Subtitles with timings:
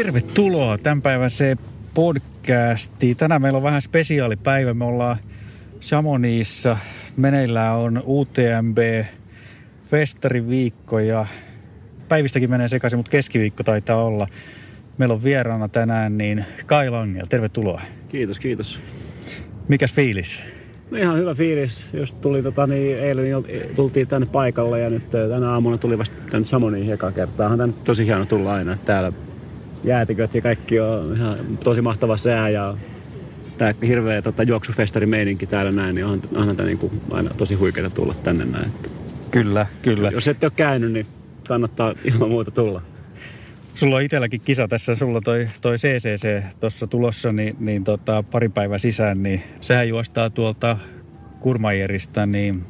[0.00, 1.56] Tervetuloa tämän päivän se
[1.94, 3.14] podcasti.
[3.14, 4.74] Tänään meillä on vähän spesiaalipäivä.
[4.74, 5.16] Me ollaan
[5.80, 6.76] Chamonixissa.
[7.16, 8.78] Meneillään on UTMB
[9.86, 11.26] festariviikko ja
[12.08, 14.26] päivistäkin menee sekaisin, mutta keskiviikko taitaa olla.
[14.98, 17.26] Meillä on vieraana tänään niin Kai Langel.
[17.26, 17.80] Tervetuloa.
[18.08, 18.80] Kiitos, kiitos.
[19.68, 20.42] Mikäs fiilis?
[20.90, 21.86] No ihan hyvä fiilis.
[21.92, 23.26] Just tuli tota, niin eilen
[23.76, 27.48] tultiin tänne paikalle ja nyt tänä aamuna tuli vasta tänne Samoniin eka kertaa.
[27.48, 28.76] On tänne tosi hieno tulla aina.
[28.84, 29.12] Täällä
[29.84, 32.76] jäätiköt ja kaikki on ihan tosi mahtava sää ja
[33.58, 37.90] tämä hirveä tota, juoksufestari meininki täällä näin, niin on, onhan tämä niinku aina tosi huikeaa
[37.90, 38.72] tulla tänne näin.
[39.30, 40.10] Kyllä, kyllä.
[40.10, 41.06] Jos ette ole käynyt, niin
[41.48, 42.82] kannattaa ilman muuta tulla.
[43.74, 48.48] Sulla on itselläkin kisa tässä, sulla toi, toi CCC tuossa tulossa, niin, niin tota, pari
[48.48, 50.76] päivää sisään, niin sehän juostaa tuolta
[51.40, 52.64] Kurmajerista, niin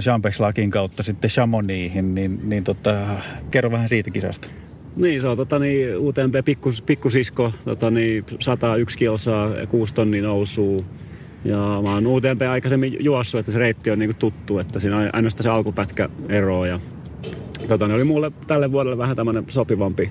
[0.00, 3.06] Champex-lakin kautta sitten Chamonixin, niin, niin tota,
[3.50, 4.48] kerro vähän siitä kisasta.
[4.96, 10.84] Niin, se on tota, niin, UTMP pikkus, pikkusisko, tota, niin, 101 kilsaa, 6 tonnin nousuu.
[11.44, 15.10] Ja mä oon UTMP aikaisemmin juossut, että se reitti on niin tuttu, että siinä on
[15.12, 16.66] ainoastaan se alkupätkä eroa.
[16.66, 16.80] Ja,
[17.68, 20.10] tota, niin oli mulle tälle vuodelle vähän tämmöinen sopivampi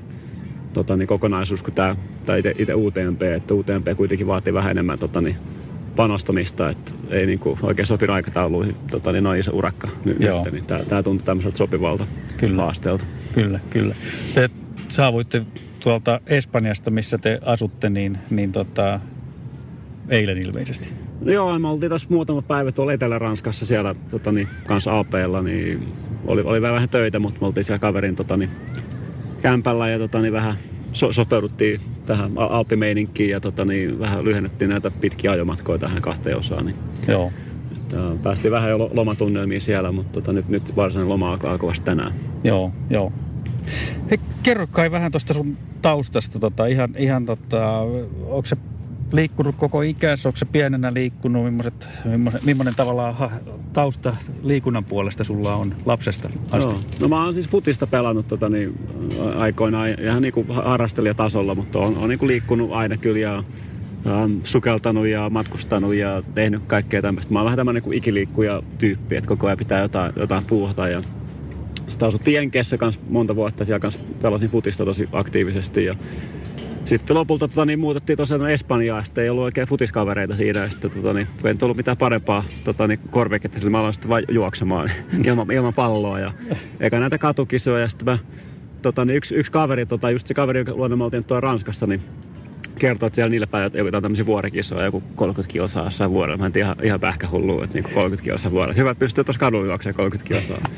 [0.73, 1.95] tota, niin, kokonaisuus kuin tämä,
[2.57, 5.35] itse UTMP, että UTMP kuitenkin vaatii vähän enemmän tota, niin,
[5.95, 10.45] panostamista, että ei niin kuin, oikein sopinut aikatauluihin tota, niin noin iso urakka nyt, Joo.
[10.51, 12.07] niin tämä tuntuu tämmöiseltä sopivalta
[12.37, 12.61] kyllä.
[12.61, 13.03] haasteelta.
[13.35, 13.95] Kyllä, kyllä.
[14.33, 14.49] Te
[14.87, 15.41] saavuitte
[15.79, 18.99] tuolta Espanjasta, missä te asutte, niin, niin tota,
[20.09, 20.89] eilen ilmeisesti.
[21.21, 25.87] No joo, me oltiin tässä muutama päivä tuolla Etelä-Ranskassa siellä tota, niin, kanssa APlla, niin
[26.25, 28.49] oli, oli vähän töitä, mutta me oltiin siellä kaverin tota, niin,
[29.41, 30.57] kämpällä ja tota, niin, vähän
[30.93, 36.65] so, sopeuduttiin tähän alppimeininkiin ja tota, niin, vähän lyhennettiin näitä pitkiä ajomatkoja tähän kahteen osaan.
[36.65, 36.75] Niin,
[37.07, 37.31] joo.
[37.71, 42.13] Että, päästiin vähän jo lomatunnelmiin siellä, mutta tota, nyt, nyt varsinainen loma alkaa vasta tänään.
[42.43, 43.13] Joo, joo.
[44.09, 47.79] Hei, kerro kai vähän tuosta sun taustasta, tota, ihan, ihan tota,
[48.27, 48.57] onko se
[49.11, 53.15] liikkunut koko ikässä, onko se pienenä liikkunut, millaiset, millainen, millainen tavallaan
[53.73, 56.73] tausta liikunnan puolesta sulla on lapsesta asti?
[56.73, 58.79] No, no mä oon siis futista pelannut tota, niin,
[59.35, 63.43] aikoinaan ihan niin harrastelijatasolla, mutta on, on niin kuin liikkunut aina kyllä ja
[64.05, 67.33] on sukeltanut ja matkustanut ja tehnyt kaikkea tämmöistä.
[67.33, 71.01] Mä oon vähän tämmöinen niin ikiliikkuja tyyppi, että koko ajan pitää jotain, jotain puuhata ja
[71.89, 75.95] sitten asuttiin Jenkeissä kanssa monta vuotta, siellä kanssa pelasin futista tosi aktiivisesti ja
[76.89, 80.59] sitten lopulta tota, niin, muutettiin tosiaan Espanjaan, sitten ei ollut oikein futiskavereita siinä.
[80.59, 84.09] Ja sitten, tota, niin, kun ei ollut mitään parempaa tota, niin, korviketta, mä aloin sitten
[84.09, 84.89] vain juoksemaan
[85.27, 86.19] ilman, ilman palloa.
[86.19, 86.33] Ja,
[86.79, 87.79] eikä näitä katukisoja.
[87.79, 88.17] Ja sitten mä,
[88.81, 91.87] tota, niin, yksi, yksi kaveri, tota, just se kaveri, jonka luonne me oltiin tuolla Ranskassa,
[91.87, 92.01] niin
[92.79, 96.37] kertoo, että siellä niillä päivillä jotain tämmöisiä vuorikisoja, joku 30 kilsaa jossain vuorella.
[96.37, 98.73] Mä en tiedä, ihan, ihan pähkähullua, että niin 30 kilsaa vuorella.
[98.73, 100.71] Hyvä, että pystyy tuossa kadulla juoksemaan 30 kilsaa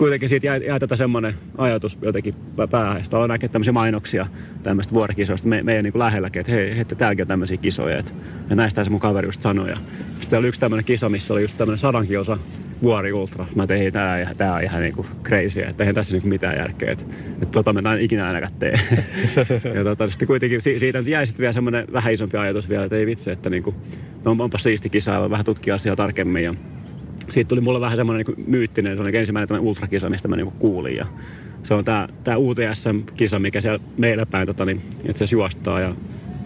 [0.00, 2.34] kuitenkin siitä jäi, jäi tätä semmoinen ajatus jotenkin
[2.70, 3.04] päähän.
[3.04, 4.26] Sitten aloin näkee tämmöisiä mainoksia
[4.62, 7.98] tämmöistä vuorikisoista me, meidän niin lähelläkin, että hei, että täälläkin on tämmöisiä kisoja.
[7.98, 8.12] Että,
[8.50, 9.70] ja näistä se mun kaveri just sanoi.
[9.70, 9.76] Ja
[10.20, 12.38] sitten oli yksi tämmöinen kisa, missä oli just tämmöinen sadan kilsa
[12.82, 13.46] vuori ultra.
[13.54, 16.92] Mä tein, tää, tää on ihan niinku crazy, että eihän tässä niinku mitään järkeä.
[16.92, 18.80] Että, että tota mä en ikinä ainakaan tee.
[19.76, 23.06] ja tota, sitten kuitenkin siitä jäi sitten vielä semmoinen vähän isompi ajatus vielä, että ei
[23.06, 23.74] vitsi, että niinku,
[24.24, 26.44] no, onpa siisti kisa ja vähän tutkia asiaa tarkemmin.
[26.44, 26.54] Ja
[27.30, 30.52] siitä tuli mulle vähän semmoinen niin myyttinen, se oli ensimmäinen tämmöinen ultrakisa, mistä mä niin
[30.58, 30.96] kuulin.
[30.96, 31.06] Ja
[31.62, 35.80] se on tämä, tämä UTSM-kisa, mikä siellä meillä päin tota, niin, itse juostaa.
[35.80, 35.94] Ja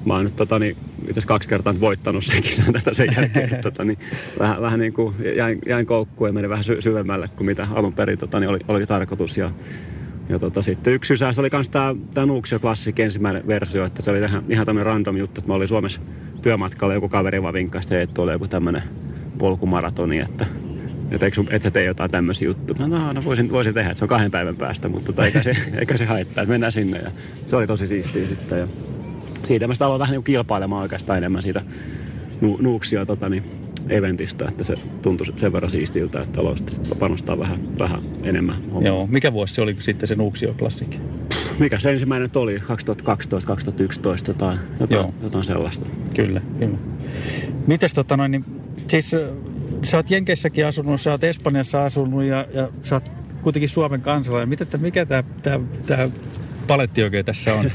[0.05, 0.77] mä oon nyt tota, niin,
[1.09, 3.59] itse kaksi kertaa voittanut sen kisan tästä sen jälkeen.
[3.63, 3.99] tota, niin,
[4.39, 7.93] vähän, vähän niin kuin jäin, jäin koukkuun ja menin vähän sy- syvemmälle kuin mitä alun
[7.93, 9.37] perin tota, niin oli, oli tarkoitus.
[9.37, 9.51] Ja,
[10.29, 14.11] ja tota, sitten yksi sysäys oli myös tämä, tämä Nuuksio Classic ensimmäinen versio, että se
[14.11, 16.01] oli ihan, ihan tämmöinen random juttu, että mä olin Suomessa
[16.43, 18.83] työmatkalla, joku kaveri vaan vinkkasi, että tuolla joku tämmöinen
[19.39, 20.47] polkumaratoni, että
[21.13, 22.87] että eikö, et sä tee jotain tämmöisiä juttuja.
[22.87, 25.43] No, no, no voisin, voisin tehdä, että se on kahden päivän päästä, mutta tota, eikä,
[25.43, 26.99] se, eikä se haittaa, että mennään sinne.
[26.99, 27.11] Ja
[27.47, 28.59] se oli tosi siistiä sitten.
[28.59, 28.69] Ja
[29.45, 31.63] siitä mä aloin vähän niin kilpailemaan oikeastaan enemmän siitä
[32.41, 33.45] nu, nuuksia tota, niin,
[33.89, 38.63] eventistä, että se tuntui sen verran siistiltä, että aloin sitten panostaa vähän, vähän enemmän.
[38.81, 40.97] Joo, mikä vuosi se oli sitten se Nuuksio Classic?
[41.59, 42.61] Mikä se ensimmäinen oli?
[42.61, 45.87] 2012, 2011, jotain, jotain, jotain sellaista.
[46.15, 46.79] Kyllä, kyllä.
[47.67, 48.45] Mites tota noin, niin,
[48.89, 49.13] siis
[49.85, 53.05] sä oot Jenkeissäkin asunut, sä oot Espanjassa asunut ja, ja sä oot
[53.43, 54.49] kuitenkin Suomen kansalainen.
[54.49, 56.09] Mitä, mikä tämä tää, tää
[56.67, 57.71] paletti oikein tässä on?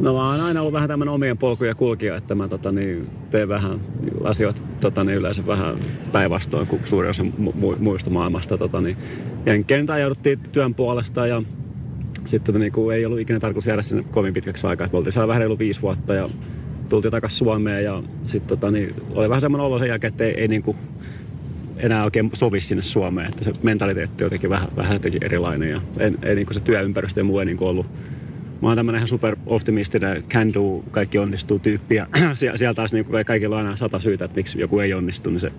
[0.00, 3.48] No mä oon aina ollut vähän tämmöinen omien polkuja kulkija, että mä tota, niin, teen
[3.48, 3.80] vähän
[4.24, 5.76] asioita tota, niin, yleensä vähän
[6.12, 8.58] päinvastoin kuin suuri osa mu- muista maailmasta.
[8.58, 8.96] Tota, niin.
[9.46, 11.42] Jenkkeen ajauduttiin työn puolesta ja
[12.24, 14.88] sitten tota, niin, kun ei ollut ikinä tarkoitus jäädä sinne kovin pitkäksi aikaa.
[14.92, 16.30] Me oltiin vähän reilu viisi vuotta ja
[16.88, 20.40] tultiin takaisin Suomeen ja sitten tota, niin, oli vähän semmoinen olo sen jälkeen, että ei,
[20.40, 20.76] ei niin kuin,
[21.78, 23.28] enää oikein sovi sinne Suomeen.
[23.28, 26.60] Että se mentaliteetti on jotenkin vähän, vähän jotenkin erilainen ja en, ei, niin kuin se
[26.60, 27.86] työympäristö ja muu ei niin kuin ollut,
[28.62, 31.94] mä oon tämmönen ihan superoptimistinen can do, kaikki onnistuu tyyppi.
[31.94, 35.30] Ja siellä taas niin kaikilla on aina sata syytä, että miksi joku ei onnistu.
[35.30, 35.52] Niin se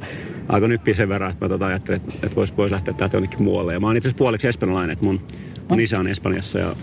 [0.50, 3.44] alkoi nyppiä sen verran, että mä tota ajattelin, että, että voisi vois lähteä täältä jonnekin
[3.44, 3.74] muualle.
[3.74, 5.22] Ja mä oon itse asiassa puoliksi espanjalainen, että mun,
[5.70, 6.76] mun isä on Espanjassa ja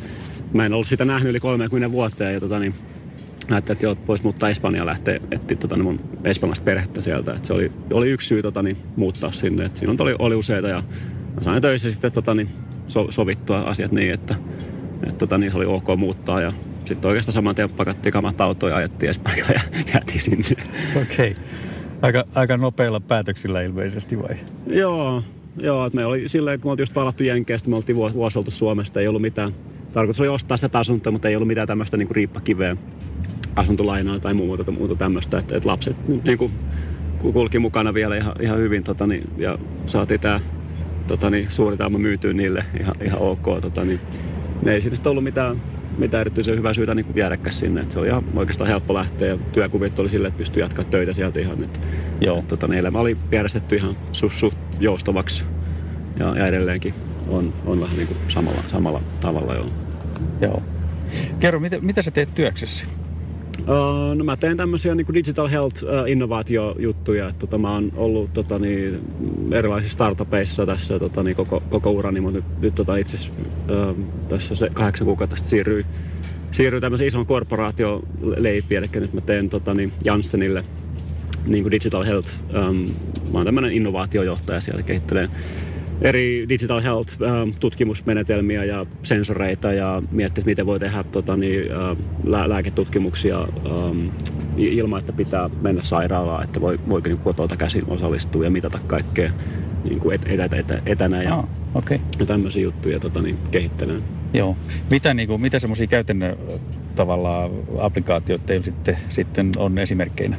[0.53, 2.25] mä en ollut sitä nähnyt yli 30 vuotta.
[2.25, 2.75] Ja tota, niin,
[3.55, 7.35] ajattelin, että joo, voisi muuttaa Espanjaan lähteä etsiä tota, niin mun espanjalaista perhettä sieltä.
[7.35, 9.65] Et se oli, oli yksi syy tota, niin, muuttaa sinne.
[9.65, 10.83] Et siinä oli, oli useita ja
[11.35, 12.49] mä sain töissä sitten tota, niin,
[12.89, 14.35] so, sovittua asiat niin, että
[15.09, 16.41] et, tota, niin se oli ok muuttaa.
[16.41, 16.53] Ja
[16.85, 19.61] sitten oikeastaan saman tien pakattiin kamat autoja ja ajettiin Espanjaan ja
[19.95, 20.45] jäätiin sinne.
[21.03, 21.31] Okei.
[21.31, 21.45] Okay.
[22.03, 24.37] Aika, aika nopeilla päätöksillä ilmeisesti vai?
[24.67, 25.23] Joo,
[25.57, 28.51] joo että me oli silleen, kun me oltiin just palattu Jenkeistä, me oltiin vuosi oltu
[28.51, 29.53] Suomesta, ei ollut mitään.
[29.93, 32.77] Tarkoitus oli ostaa sitä asuntoa, mutta ei ollut mitään tämmöistä niin riippakiveä
[33.57, 36.53] asuntolainaa tai muuta, muuta tämmöistä, että, että lapset niin kuin,
[37.33, 40.41] kulki mukana vielä ihan, ihan hyvin tota, niin, ja saatiin tämä
[41.07, 43.45] tota, niin, suuri tauma myytyä niille ihan, ihan ok.
[43.61, 44.01] Tota, niin,
[44.63, 45.63] ne ei sitten ollut mitään,
[45.99, 47.81] mitään erityisen hyvää syytä niin viedäkään sinne.
[47.81, 51.13] Et se oli ihan oikeastaan helppo lähteä ja työkuvit oli sille, että pystyi jatkaa töitä
[51.13, 51.65] sieltä ihan.
[51.65, 51.81] Et,
[52.21, 52.39] Joo.
[52.39, 55.45] Et, tota, niin, elämä oli järjestetty ihan suht, suht joustavaksi
[56.19, 56.95] ja, ja edelleenkin
[57.29, 59.55] on, on vähän niin kuin samalla, samalla tavalla.
[60.41, 60.63] Joo.
[61.41, 62.87] Kerro, mitä, mitä sä teet työksessä?
[63.61, 67.29] Uh, no mä teen tämmöisiä niin digital health uh, innovaatiojuttuja.
[67.29, 69.01] Että, tota, mä oon ollut tota, niin,
[69.53, 74.55] erilaisissa startupeissa tässä tota, niin, koko, koko urani, mutta nyt, nyt tota, itse uh, tässä
[74.55, 75.85] se kahdeksan kuukautta siirryy,
[76.51, 78.03] siirryy tämmöisen ison korporaation
[78.37, 78.79] leipiin.
[78.79, 80.65] Eli nyt mä teen tota, niin, Janssenille
[81.47, 82.29] niin digital health.
[82.69, 82.77] Um,
[83.33, 85.31] mä oon tämmöinen innovaatiojohtaja siellä, kehittelen
[86.03, 92.49] eri digital health-tutkimusmenetelmiä ähm, ja sensoreita ja miettiä, miten voi tehdä tota, niin, äh, lää-
[92.49, 94.09] lääketutkimuksia ähm,
[94.57, 99.31] ilman, että pitää mennä sairaalaan, että voi, voiko niin kotolta käsin osallistua ja mitata kaikkea
[99.85, 101.45] niin kuin et, etä, etä, etänä ja, ah,
[101.75, 101.99] okay.
[102.19, 104.03] ja tämmöisiä juttuja tota, niin, kehittelen.
[104.35, 104.57] Joo.
[104.91, 106.37] Mitä, niin kuin, mitä semmoisia käytännön
[106.95, 110.37] tavalla applikaatioita sitten, sitten on esimerkkeinä?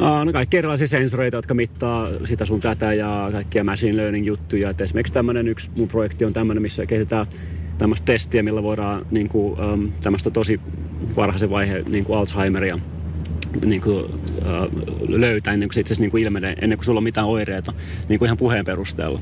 [0.00, 4.70] No kaikki erilaisia sensoreita, jotka mittaa sitä sun tätä ja kaikkia machine learning juttuja.
[4.70, 7.26] Et esimerkiksi tämmöinen yksi mun projekti on tämmöinen, missä kehitetään
[7.78, 10.60] tämmöistä testiä, millä voidaan niin kuin, um, tämmöistä tosi
[11.16, 12.78] varhaisen vaiheen niin kuin Alzheimeria
[13.64, 14.10] niin kuin, uh,
[15.08, 17.72] löytää ennen kuin se itse asiassa niin kuin ilmenee, ennen kuin sulla on mitään oireita
[18.08, 19.20] niin kuin ihan puheen perusteella.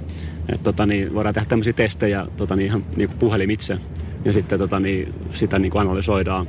[0.53, 3.79] Et, tota, niin, voidaan tehdä tämmöisiä testejä tota, niin ihan niin kuin puhelimitse
[4.25, 6.49] ja sitten tota, niin, sitä niin kuin analysoidaan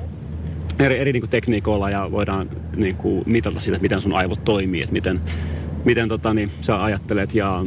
[0.79, 4.81] eri, eri niin kuin tekniikoilla ja voidaan niin kuin mitata sitä, miten sun aivot toimii,
[4.81, 5.21] että miten,
[5.85, 7.65] miten tota, niin, sä ajattelet ja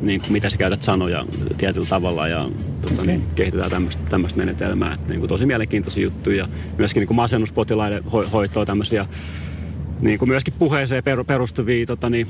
[0.00, 1.24] niin kuin, miten sä käytät sanoja
[1.58, 2.48] tietyllä tavalla ja
[2.82, 3.06] tota, okay.
[3.06, 4.94] niin, kehitetään tämmöistä menetelmää.
[4.94, 6.48] Että, niin kuin, tosi mielenkiintoisia juttuja.
[6.78, 9.06] Myöskin niin kuin masennuspotilaiden ho- hoitoa tämmöisiä
[10.00, 12.26] niin kuin myöskin puheeseen perustuvia tota, niin,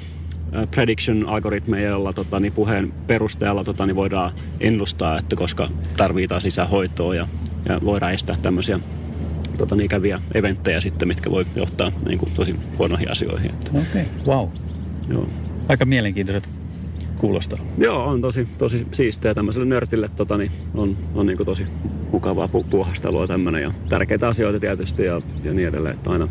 [0.70, 7.14] prediction-algoritmeja, joilla tota, niin puheen perusteella tota, niin voidaan ennustaa, että koska tarvitaan lisää hoitoa
[7.14, 7.28] ja,
[7.68, 8.80] ja voidaan estää tämmöisiä
[9.62, 13.50] tota, niin ikäviä eventtejä sitten, mitkä voi johtaa niin kuin, tosi huonoihin asioihin.
[13.68, 14.04] Okei, okay.
[14.26, 14.48] wow.
[15.08, 15.26] Joo.
[15.68, 16.48] Aika mielenkiintoiset
[17.18, 17.58] kuulostaa.
[17.78, 19.34] Joo, on tosi, tosi siistiä.
[19.34, 21.66] Tämmöiselle nörtille tota, niin on, on niin kuin tosi
[22.12, 25.94] mukavaa pu- puuhastelua tämmöinen ja tärkeitä asioita tietysti ja, ja niin edelleen.
[25.94, 26.28] Että aina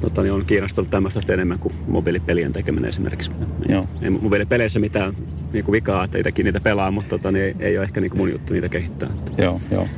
[0.00, 3.30] tota, niin on kiinnostunut tämmöistä enemmän kuin mobiilipelien tekeminen esimerkiksi.
[3.68, 3.86] Joo.
[4.02, 5.14] Ei mobiilipeleissä mitään
[5.52, 8.10] niin kuin vikaa, että itsekin niitä pelaa, mutta tota, niin ei, ei ole ehkä niin
[8.10, 9.10] kuin mun juttu niitä kehittää.
[9.38, 9.88] Joo, joo.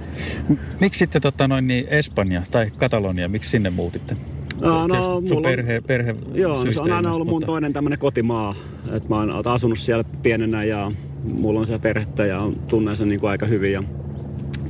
[0.81, 4.17] Miksi sitten tota, noin, niin Espanja tai Katalonia, miksi sinne muutitte?
[4.61, 7.47] No, no, sun perhe, perhe Joo, se on aina ollut mun mutta...
[7.47, 8.55] toinen tämmöinen kotimaa.
[8.93, 10.93] Et mä oon asunut siellä pienenä ja
[11.25, 13.73] mulla on siellä perhettä ja tunnen sen niin kuin aika hyvin.
[13.73, 13.83] Ja,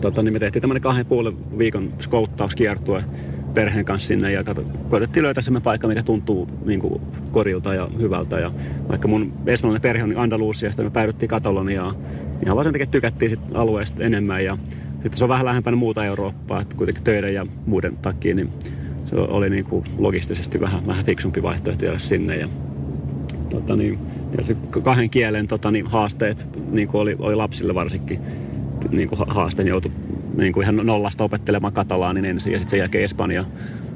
[0.01, 3.05] tota, niin me tehtiin tämmöinen kahden puolen viikon skouttauskiertue
[3.55, 4.45] perheen kanssa sinne ja
[4.91, 8.39] koitettiin löytää semmoinen paikka, mikä tuntuu niin kuin korilta ja hyvältä.
[8.39, 8.53] Ja
[8.89, 11.97] vaikka mun espanjalainen perhe on Andalusiasta, me päädyttiin Kataloniaan.
[12.45, 14.59] Ihan vaan sen takia tykättiin sit alueesta enemmän ja
[14.93, 18.51] sitten se on vähän lähempänä muuta Eurooppaa, että kuitenkin töiden ja muiden takia, niin
[19.05, 22.37] se oli niin kuin logistisesti vähän, vähän fiksumpi vaihtoehto jäädä sinne.
[22.37, 22.49] Ja,
[23.51, 23.99] tota niin,
[24.39, 28.21] ja kahden kielen tota niin, haasteet niin kuin oli, oli lapsille varsinkin
[28.91, 29.93] niin kuin haasteen joutui
[30.37, 33.45] niin kuin ihan nollasta opettelemaan katalaanin ensin ja sitten sen jälkeen Espanja.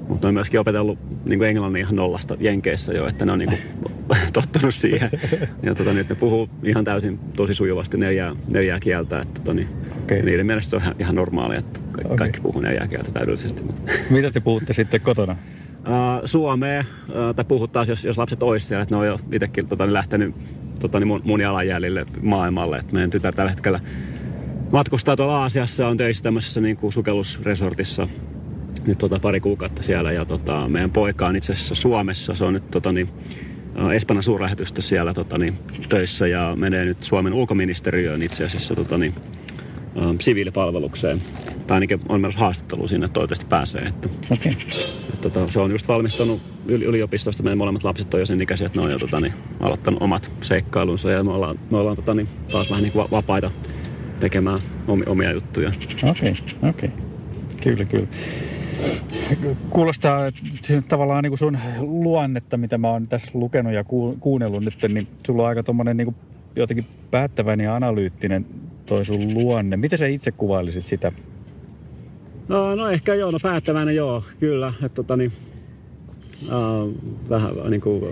[0.09, 3.49] Mutta on myöskin opetellut niin kuin englannin ihan nollasta Jenkeissä jo, että ne on niin
[3.49, 3.93] kuin,
[4.33, 5.11] tottunut siihen.
[5.63, 9.21] Ja tota, nyt ne puhuu ihan täysin tosi sujuvasti neljää, neljää kieltä.
[9.21, 9.69] Että, tota, niin,
[10.03, 10.23] okay.
[10.23, 12.17] Niiden mielestä se on ihan, ihan normaalia, että kaikki, okay.
[12.17, 13.63] kaikki puhuu neljää kieltä täydellisesti.
[13.63, 13.93] Mutta.
[14.11, 15.37] Mitä te puhutte sitten kotona?
[15.79, 19.69] Uh, Suomea, uh, tai puhutaan, jos, jos lapset olisi siellä, että ne on jo itsekin
[19.69, 20.35] tota, lähtenyt
[20.81, 22.79] tota, niin mun, mun jalanjäljille maailmalle.
[22.79, 23.81] Että meidän tytär tällä hetkellä
[24.75, 28.09] matkustaa tuolla Aasiassa, on töissä tämmöisessä niin kuin sukellusresortissa
[28.87, 32.53] nyt tota pari kuukautta siellä ja tota, meidän poika on itse asiassa Suomessa, se on
[32.53, 33.09] nyt tota, niin,
[33.95, 39.15] Espanjan suurlähetystö siellä tota, niin, töissä ja menee nyt Suomen ulkoministeriöön itse asiassa tota, niin,
[40.21, 41.23] siviilipalvelukseen.
[41.67, 43.83] Tai ainakin on myös haastattelu sinne, että toivottavasti pääsee.
[43.83, 44.57] Että, Okei.
[45.15, 47.43] että, tota, se on just valmistunut yli- yliopistosta.
[47.43, 50.31] Meidän molemmat lapset on jo sen ikäisiä, että ne on jo tota, niin, aloittanut omat
[50.43, 51.11] seikkailunsa.
[51.11, 53.51] Ja me ollaan, me ollaan tota, niin, taas vähän niin kuin vapaita
[54.25, 54.61] tekemään
[55.07, 55.73] omia, juttuja.
[56.11, 56.35] Okei,
[56.69, 56.91] okei.
[57.63, 58.07] Kyllä, kyllä.
[59.71, 64.65] Kuulostaa että tavallaan niin kuin sun luonnetta, mitä mä oon tässä lukenut ja ku- kuunnellut
[64.65, 66.17] nyt, niin sulla on aika tommonen niin kuin
[66.57, 68.47] jotenkin päättäväinen ja analyyttinen
[68.87, 69.77] toi sun luonne.
[69.77, 71.13] Miten sä itse kuvailisit sitä?
[72.49, 74.73] No, no ehkä joo, no päättäväinen joo, kyllä.
[74.75, 75.33] Että tota niin,
[76.47, 76.95] uh,
[77.31, 78.03] vähän niin kuin,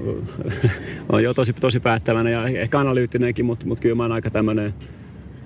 [1.12, 4.75] on jo tosi, tosi päättäväinen ja ehkä analyyttinenkin, mutta, mutta kyllä mä oon aika tämmönen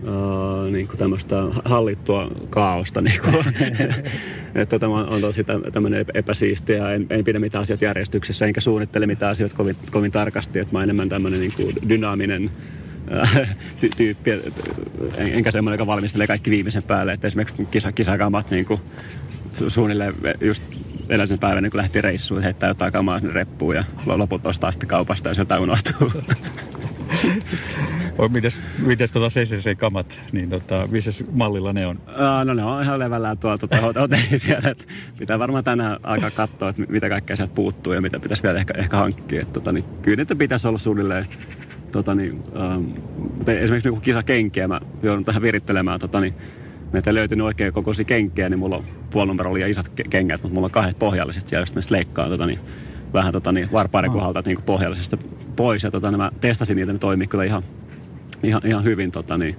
[0.03, 3.01] Uh, niin kuin tämmöistä hallittua kaaosta.
[3.01, 3.45] Niin kuin.
[4.55, 6.93] että tämä on tosi tämmöinen epäsiistiä.
[6.93, 10.59] En, en pidä mitään asioita järjestyksessä, enkä suunnittele mitään asioita kovin, kovin tarkasti.
[10.59, 12.51] Että mä oon enemmän tämmöinen niin kuin dynaaminen
[13.81, 14.41] ty- tyyppi, en,
[15.19, 17.13] enkä semmoinen, joka valmistelee kaikki viimeisen päälle.
[17.13, 18.81] Että esimerkiksi kisa, kisakamat niin kuin
[19.61, 20.63] su- suunnilleen just
[21.09, 24.89] edellisen päivän, niin kun lähti reissuun, heittää jotain kamaa sinne reppuun ja loput ostaa sitten
[24.89, 26.13] kaupasta, jos jotain unohtuu.
[28.19, 31.97] O, mites, mites tota CCC-kamat, niin tota, missä mallilla ne on?
[31.97, 34.71] Uh, no ne on ihan levällään tuolla tuota, hotellin vielä.
[34.71, 34.85] Että
[35.19, 38.75] pitää varmaan tänään aika katsoa, että mitä kaikkea sieltä puuttuu ja mitä pitäisi vielä ehkä,
[38.77, 39.43] ehkä hankkia.
[39.43, 41.27] Että, tota, niin, kyllä niitä pitäisi olla suunnilleen
[41.93, 42.95] tota, niin, um,
[43.47, 46.01] esimerkiksi niin kisakenkiä mä joudun tähän virittelemään.
[46.01, 46.35] Tota, niin,
[46.93, 50.67] meiltä ei löytynyt oikein kokoisia kenkiä, niin mulla on puolinumerolla ja isot kengät, mutta mulla
[50.67, 52.59] on kahdet pohjalliset siellä, josta ne leikkaa tota, niin,
[53.13, 55.19] vähän tota, niin, varpaiden kohdalta niin pohjallisesta
[55.57, 55.83] pois.
[55.85, 57.63] Ja tota, niin mä testasin niitä, ne toimii kyllä ihan,
[58.43, 59.13] ihan, ihan hyvin.
[59.13, 59.57] Tota, niin,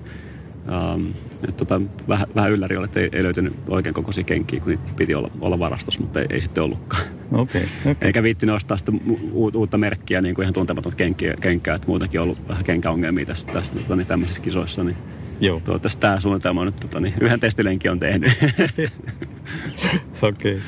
[0.95, 1.13] Um,
[1.49, 4.83] et tota, vähän, vähän ylläri oli, että ei, ei löytynyt oikein kokoisia kenkiä, kun niitä
[4.95, 7.03] piti olla, olla varastossa, mutta ei, ei sitten ollutkaan.
[7.31, 7.95] Okay, okay.
[8.01, 8.91] Eikä viitti ostaa sitä
[9.31, 13.25] u- uutta merkkiä, niin kuin ihan tuntematonta kenkiä, kenkää, että muutenkin on ollut vähän kenkäongelmia
[13.25, 14.83] tässä, tässä tota, niin tämmöisissä kisoissa.
[14.83, 14.97] Niin
[15.39, 15.61] Joo.
[15.65, 18.31] Toivottavasti tämä suunnitelma on nyt tota, niin, yhden testilenkin on tehnyt.
[20.21, 20.55] Okei.
[20.55, 20.59] Okay.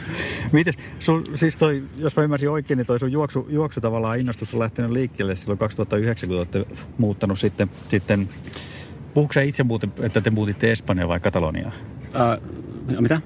[0.52, 0.76] Mites,
[1.36, 4.92] siis toi, jos mä ymmärsin oikein, niin toi sun juoksu, juoksu tavallaan innostus on lähtenyt
[4.92, 6.66] liikkeelle silloin 2009, kun olette
[6.98, 8.30] muuttanut sitten, sitten
[9.14, 11.74] Puhuuko sä itse muuten, että te muutitte Espanjaan vai Kataloniaan?
[12.04, 13.22] Uh, mitä?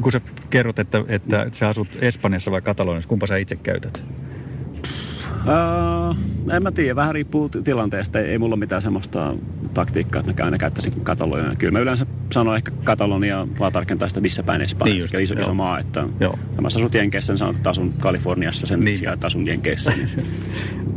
[0.00, 4.04] Kun sä kerrot, että, että sä asut Espanjassa vai Kataloniassa, kumpa sä itse käytät?
[5.44, 6.16] Uh,
[6.56, 8.20] en mä tiedä, vähän riippuu tilanteesta.
[8.20, 9.34] Ei, ei mulla mitään semmoista
[9.74, 11.56] taktiikkaa, että mä aina käyttäisin Kataloniaa.
[11.56, 15.54] Kyllä mä yleensä sanon ehkä Katalonia, vaan tarkentaa sitä missä päin Espanjassa, niin iso, iso
[15.54, 15.78] maa.
[15.78, 16.38] Että Joo.
[16.60, 18.98] mä asut Jenkeissä, niin sanon, että asun Kaliforniassa sen niin.
[18.98, 19.92] sijaan, että asun Jenkeissä.
[19.96, 20.10] Niin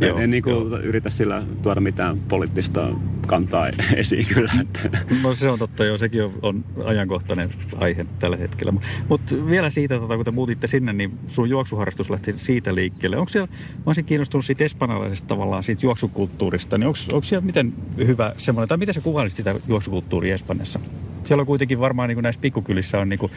[0.00, 2.88] en, en niin kuin yritä sillä tuoda mitään poliittista
[3.26, 4.52] kantaa esiin kyllä.
[4.60, 4.80] Että.
[5.22, 8.72] No se on totta, joo, sekin on, on ajankohtainen aihe tällä hetkellä.
[9.08, 13.16] Mutta vielä siitä, tota, kun te muutitte sinne, niin sun juoksuharrastus lähti siitä liikkeelle.
[13.16, 17.72] Onko siellä, mä olisin kiinnostunut siitä espanjalaisesta tavallaan siitä juoksukulttuurista, niin onko, onko siellä miten
[17.96, 20.80] hyvä semmoinen, tai miten sä kuvailisit sitä juoksukulttuuria Espanjassa?
[21.24, 23.32] Siellä on kuitenkin varmaan niin kuin näissä pikkukylissä on niin kuin,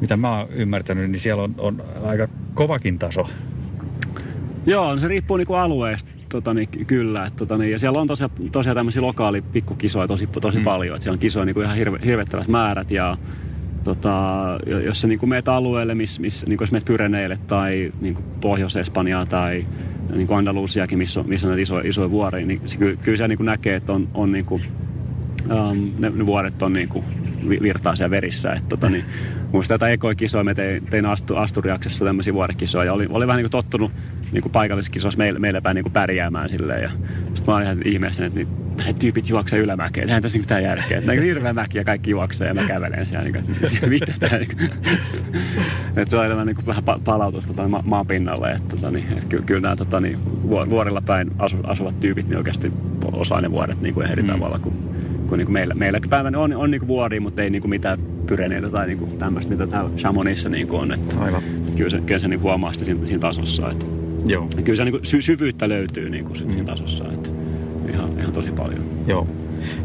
[0.00, 3.28] mitä mä oon ymmärtänyt, niin siellä on, on aika kovakin taso.
[4.66, 6.10] Joo, no se riippuu niinku alueesta.
[6.28, 7.26] Tota, niin, kyllä.
[7.26, 10.64] Et, tota, niin, ja siellä on tosiaan, tosiaan tämmöisiä lokaali pikkukisoja tosi, tosi mm.
[10.64, 10.96] paljon.
[10.96, 12.90] Et siellä on kisoja niin kuin ihan hirve, hirvettävät määrät.
[12.90, 13.16] Ja,
[13.84, 14.10] tota,
[14.84, 19.66] jos sä niin meet alueelle, missä miss, niin jos meet Pyreneille tai niin Pohjois-Espanjaa tai
[20.14, 23.16] niin kuin Andalusiakin, missä on, missä on näitä isoja, isoja vuoria, niin se, kyllä, kyllä
[23.16, 24.62] se niin näkee, että on, on niin kuin,
[25.44, 27.04] um, ne, ne, vuoret on niin kuin
[27.62, 28.52] virtaa siellä verissä.
[28.52, 29.04] Et, tota, niin,
[29.52, 33.38] muistan jotain ekoja kisoja, me tein, tein Astu, Asturiaksessa tämmöisiä vuorekisoja ja oli, oli vähän
[33.38, 33.92] niin kuin tottunut
[34.32, 36.82] niin kuin paikallisissa kisoissa meille, meille päin niin kuin pärjäämään silleen.
[36.82, 36.90] Ja
[37.24, 38.40] sitten mä olin ihan ihmeessä, että
[38.76, 40.98] näitä tyypit juoksee ylämäkeen, eihän tässä mitään järkeä.
[40.98, 43.24] Että näin hirveä mäki ja kaikki juoksee ja mä kävelen siellä.
[43.24, 44.70] Niin kuin, mitä tää, niin kuin.
[45.96, 48.52] että se on enemmän niin kuin vähän palautusta tota, ma- maan pinnalle.
[48.52, 50.18] Että, tota, niin, että kyllä, kyllä nämä tota, niin,
[50.48, 52.72] vuorilla päin asu, asuvat tyypit niin oikeasti
[53.12, 54.28] osaa ne vuodet niin kuin eri mm.
[54.28, 54.74] tavalla kuin
[55.30, 57.70] kun niin kuin meillä, meillä päivänä on, on niin kuin vuori, mutta ei niin kuin
[57.70, 60.92] mitään pyreneitä tai niin kuin tämmöistä, mitä täällä Chamonissa niin kuin on.
[60.92, 61.42] Että, Aivan.
[61.42, 63.70] Että kyllä se, kyllä se niin huomaa siinä, siinä tasossa.
[63.70, 63.86] Että,
[64.26, 64.48] Joo.
[64.56, 66.52] Ja kyllä se niin kuin sy- syvyyttä löytyy niin kuin mm.
[66.52, 67.04] siinä tasossa.
[67.12, 67.30] Että,
[67.92, 68.84] ihan, ihan tosi paljon.
[69.06, 69.26] Joo.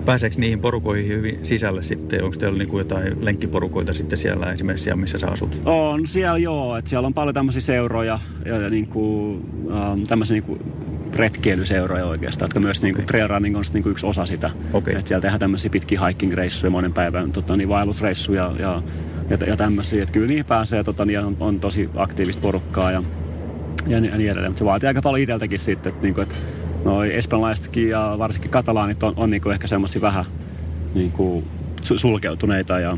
[0.05, 2.23] Pääseekö niihin porukoihin hyvin sisälle sitten?
[2.23, 5.61] Onko teillä niin kuin jotain lenkkiporukoita sitten siellä esimerkiksi siellä, missä sä asut?
[5.65, 10.33] On siellä joo, että siellä on paljon tämmöisiä seuroja ja, ja niin kuin, ähm, tämmöisiä
[10.33, 10.59] niin kuin
[11.15, 12.87] retkeilyseuroja oikeastaan, jotka myös okay.
[12.87, 14.51] niin kuin, trail running on niin kuin yksi osa sitä.
[14.73, 14.93] Okay.
[14.93, 18.83] Että siellä tehdään tämmöisiä pitkiä hiking-reissuja, monen päivän tota, niin vaellusreissuja ja,
[19.29, 20.03] ja, ja tämmöisiä.
[20.03, 23.03] Että kyllä niihin pääsee tota, niin on, on, tosi aktiivista porukkaa ja,
[23.87, 24.51] ja, niin, ja niin edelleen.
[24.51, 26.35] Mutta se vaatii aika paljon itseltäkin sitten, että, niin kuin, että
[26.85, 30.25] noi espanjalaisetkin ja varsinkin katalaanit on, on niin kuin ehkä semmoisia vähän
[30.95, 31.45] niin kuin
[31.81, 32.97] sulkeutuneita ja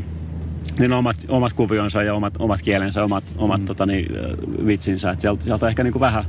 [0.78, 3.66] niin omat, omat kuvionsa ja omat, omat kielensä, omat, omat mm.
[3.66, 4.06] tota, niin,
[4.66, 5.10] vitsinsä.
[5.10, 6.24] Että sieltä, sieltä ehkä niin kuin vähän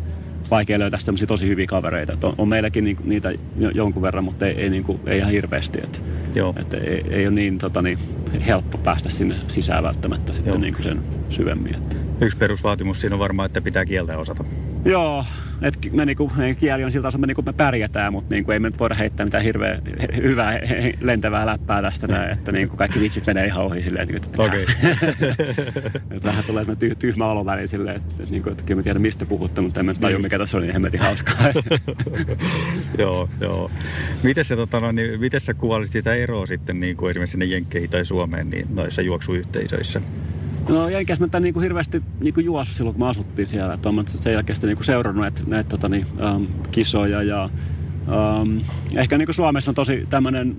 [0.52, 2.14] vaikea löytää semmoisia tosi hyviä kavereita.
[2.14, 3.32] Et on, on, meilläkin niinku, niitä
[3.74, 5.80] jonkun verran, mutta ei, ei, niinku, ei ihan hirveästi.
[5.84, 6.04] Et,
[6.36, 6.54] Joo.
[6.58, 8.00] Et ei, ei, ole niin, tota, niin
[8.46, 11.76] helppo päästä sinne sisään välttämättä sitten niinku sen syvemmin.
[11.76, 12.09] Että.
[12.22, 14.44] Yksi perusvaatimus siinä on varmaan, että pitää kieltä osata.
[14.86, 15.26] Joo,
[15.62, 18.70] että me niinku, kieli on siltä tasolla, me, niinku, me pärjätään, mutta niinku, ei me
[18.70, 19.82] nyt voida heittää mitään hirveän
[20.16, 20.60] hyvää
[21.02, 24.66] lentävää läppää tästä näin, että niinku, kaikki vitsit menee ihan ohi silleen, että, että, okay.
[26.12, 29.02] että vähän tulee tyh, tyhmä olo väliin silleen, että, että, niinku, että kyllä me tiedän
[29.02, 31.48] mistä puhutte, mutta emme tajua mikä tässä on niin hemmetin hauskaa.
[32.98, 33.72] joo, joo.
[34.24, 37.46] Miten sä, tota, no, niin, miten sä kuvailisit sitä eroa sitten niin kuin esimerkiksi sinne
[37.46, 40.02] Jenkkeihin tai Suomeen niin noissa juoksuyhteisöissä?
[40.70, 43.74] No Jenkeissä mä niin kuin hirveästi niin kuin juossa silloin, kun me asuttiin siellä.
[43.74, 47.50] Että olen sen jälkeen niin kuin seurannut näitä, näitä tota, niin, um, kisoja ja
[48.42, 48.62] um,
[48.96, 50.56] ehkä niin kuin Suomessa on tosi tämmöinen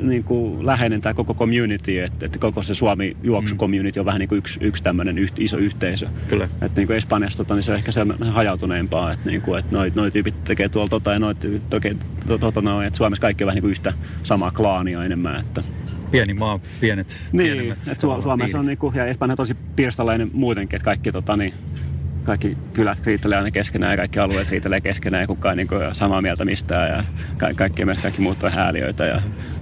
[0.00, 4.18] niin kuin läheinen tämä koko community, että, että koko se Suomi juoksu community on vähän
[4.18, 6.08] niin kuin yksi, yksi tämmöinen yht, iso yhteisö.
[6.28, 6.44] Kyllä.
[6.44, 9.76] Että niin kuin Espanjassa tota, niin se on ehkä se hajautuneempaa, että, niin kuin, että
[9.76, 11.34] noi, noi tyypit tekee tuolla tota ja noi
[11.70, 11.96] tekee
[12.26, 15.40] to, to, to, no, että Suomessa kaikki on vähän niin kuin yhtä samaa klaania enemmän.
[15.40, 15.62] Että,
[16.14, 20.84] pieni maa, pienet Niin, että Su- Suomessa on niinku, ja Espanja tosi pirstalainen muutenkin, että
[20.84, 21.54] kaikki, tota, niin,
[22.24, 26.22] kaikki kylät riitelee aina keskenään ja kaikki alueet riitelee keskenään ja kukaan niin kuin, samaa
[26.22, 27.04] mieltä mistään ja
[27.38, 29.16] ka- kaikki mielestä kaikki muut on hääliöitä ja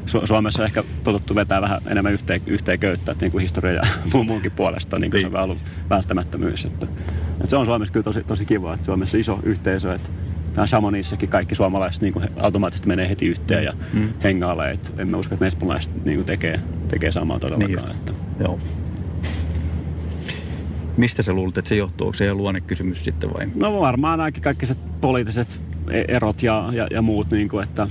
[0.06, 3.73] Su- Suomessa on ehkä totuttu vetää vähän enemmän yhteen, yhteen köyttä, että niin kuin historia
[3.73, 3.82] ja
[4.12, 5.59] muun muunkin puolesta niin kuin se on ollut
[5.90, 6.64] välttämättömyys.
[6.64, 6.87] Että,
[7.32, 10.11] että se on Suomessa kyllä tosi, tosi kiva, että Suomessa on iso yhteisö, että
[10.56, 14.09] nämä Shamoniissakin kaikki suomalaiset niin kuin automaattisesti menee heti yhteen ja mm.
[14.25, 14.71] hengaalle.
[14.71, 17.88] Et en mä usko, että espanjalaiset niin kuin tekee, tekee samaa todellakaan.
[17.88, 18.12] Niin että.
[18.40, 18.59] Joo.
[20.97, 22.06] Mistä sä luulet, että se johtuu?
[22.06, 23.49] Onko se ihan luonnekysymys sitten vai?
[23.54, 27.88] No varmaan kaikki, kaikki se poliittiset e- erot ja, ja, ja muut, niin kuin, että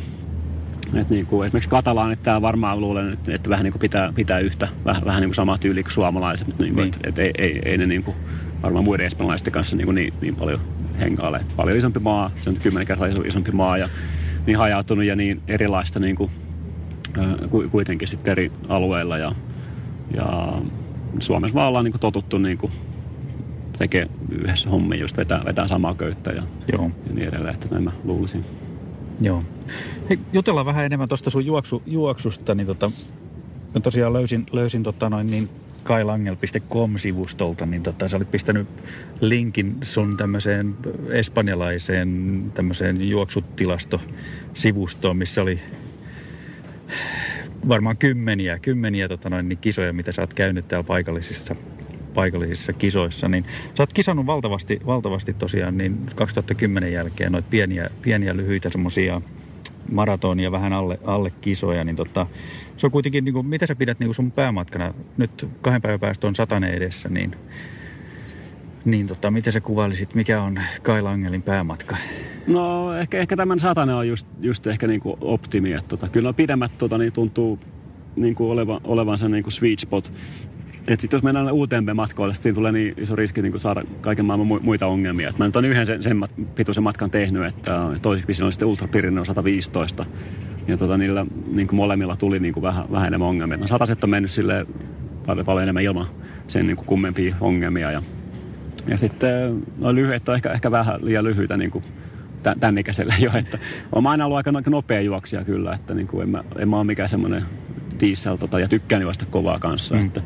[0.94, 4.39] et niin kuin, esimerkiksi katalaanit täällä varmaan luulen, että, että vähän niin kuin pitää, pitää
[4.39, 6.94] yhtä, vähän, vähän niin kuin samaa tyyliä kuin suomalaiset, mutta niin kuin, niin.
[7.03, 8.18] Et, et, ei, ei, ei ne niin kuin,
[8.63, 10.60] varmaan muiden espanjalaisten kanssa niin, kuin niin, niin paljon
[11.01, 11.46] hengaalle.
[11.55, 13.89] Paljon isompi maa, se on kymmenen kertaa isompi maa ja
[14.47, 16.32] niin hajautunut ja niin erilaista niin kuin,
[17.71, 19.17] kuitenkin sitten eri alueilla.
[19.17, 19.36] Ja,
[20.13, 20.54] ja
[21.19, 22.71] Suomessa vaan ollaan niin kuin totuttu niin kuin
[23.78, 26.91] tekee yhdessä hommia, just vetää, vetää samaa köyttä ja, Joo.
[27.08, 28.45] ja niin edelleen, että näin mä luulisin.
[29.21, 29.43] Joo.
[30.10, 32.91] Hei, jutellaan vähän enemmän tuosta sun juoksu, juoksusta, niin tota,
[33.76, 35.49] mä tosiaan löysin, löysin tota noin niin
[35.84, 38.67] kailangel.com-sivustolta, niin tota, sä olit pistänyt
[39.22, 40.76] linkin sun tämmöiseen
[41.10, 45.60] espanjalaiseen tämmöiseen juoksutilastosivustoon, missä oli
[47.67, 51.56] varmaan kymmeniä, kymmeniä tota noin, niin kisoja, mitä sä oot käynyt täällä paikallisissa,
[52.13, 53.46] paikallisissa kisoissa, niin
[53.78, 59.22] sä oot kisannut valtavasti, valtavasti tosiaan niin 2010 jälkeen noita pieniä, pieniä lyhyitä semmosia
[59.91, 62.28] maratonia vähän alle, alle kisoja, niin tota,
[62.78, 64.94] se on kuitenkin, niin kuin, mitä sä pidät niin kuin sun päämatkana?
[65.17, 67.36] Nyt kahden päivän päästä on satane edessä, niin,
[68.86, 71.98] niin tota, miten sä kuvailisit, mikä on Kailangelin päämatka?
[72.48, 75.74] No ehkä, ehkä tämän satane on just, just ehkä niin kuin optimi.
[75.74, 77.60] Että tota, kyllä pidemmät tota, niin tuntuu
[78.15, 80.13] niin kuin oleva, olevan se niin kuin sweet spot.
[80.88, 84.62] Että sitten jos mennään UTMB-matkoille, siinä tulee niin iso riski niin kuin saada kaiken maailman
[84.62, 85.30] muita ongelmia.
[85.30, 86.22] Et mä nyt on yhden sen, sen
[86.56, 90.06] pituisen matkan tehnyt, että toiseksi on sitten Ultra Pirineo 115
[90.67, 93.58] ja tota, niillä niin kuin molemmilla tuli niin kuin vähän, vähän enemmän ongelmia.
[93.58, 94.65] No, sataset on mennyt sille
[95.26, 96.08] paljon, paljon enemmän ilman
[96.48, 97.91] sen niin kuin kummempia ongelmia.
[97.91, 98.02] Ja,
[98.88, 101.84] ja sitten no, lyhyet on ehkä, ehkä vähän liian lyhyitä niin kuin
[102.60, 103.32] tämän ikäiselle jo.
[103.36, 103.60] Että
[103.91, 106.84] olen aina ollut aika nopea juoksija kyllä, että niin kuin en, mä, en mä ole
[106.84, 107.44] mikään semmoinen
[108.02, 109.96] diesel tota, ja tykkään juosta kovaa kanssa.
[109.96, 110.06] Mm.
[110.06, 110.22] Että,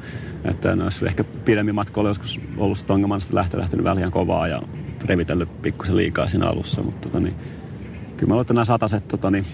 [0.46, 4.62] että ne olisi ehkä pidemmin matkoilla joskus ollut sitä ongelmaa, lähtenyt, lähtenyt vähän kovaa ja
[5.06, 6.84] revitellyt pikkusen liikaa siinä alussa.
[6.84, 7.36] Mutta tota, niin,
[8.18, 9.46] kyllä mä luulen, että nämä sataset tota, niin,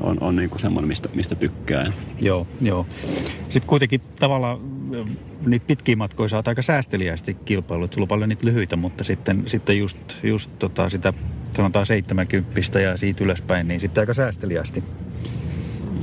[0.00, 1.92] on, on niin kuin semmoinen, mistä, mistä tykkää.
[2.20, 2.86] Joo, joo.
[3.44, 4.58] Sitten kuitenkin tavallaan
[5.46, 7.92] niitä pitkiä matkoja saat aika säästeliästi kilpailut.
[7.92, 11.12] Sulla on paljon niitä lyhyitä, mutta sitten, sitten just, just tota sitä
[11.52, 14.84] sanotaan 70 ja siitä ylöspäin, niin sitten aika säästeliästi.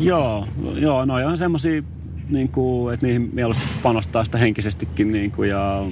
[0.01, 1.83] Joo, joo no on semmoisia
[2.29, 5.85] niin kuin, että niihin mieluusti panostaa sitä henkisestikin niin kuin, ja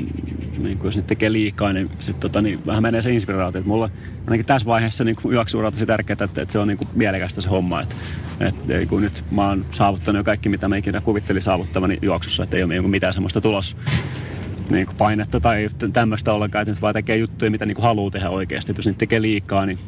[0.58, 3.60] niin kuin, jos ne tekee liikaa, niin, sit, tota, niin vähän menee se inspiraatio.
[3.60, 3.90] Että mulla
[4.26, 7.42] ainakin tässä vaiheessa niin juoksuura on tosi tärkeää, että, että, se on niin kuin, mielekästä
[7.42, 7.82] se homma.
[7.82, 7.96] Että,
[8.40, 12.44] että että kun nyt mä oon saavuttanut jo kaikki, mitä mä ikinä kuvittelin saavuttavani juoksussa,
[12.44, 13.76] että ei ole niin mitään semmoista tulos
[14.70, 18.12] niin kuin painetta tai tämmöistä ollenkaan, että nyt vaan tekee juttuja, mitä niin kuin haluaa
[18.12, 18.72] tehdä oikeasti.
[18.72, 19.80] Että jos niitä tekee liikaa, niin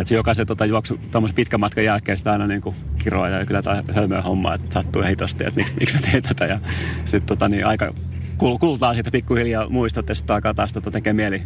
[0.00, 3.46] että se jokaisen tota, juoksu tuommoisen pitkän matkan jälkeen sitä aina niin kuin kiroa ja
[3.46, 6.44] kyllä tämä hölmöä homma, että sattuu hitosti, että miksi, miksi mä teen tätä.
[6.44, 6.58] Ja
[7.04, 7.94] sitten tota, niin aika
[8.38, 11.42] kultaa siitä pikkuhiljaa muistot ja sitten alkaa taas tota, tekee mieli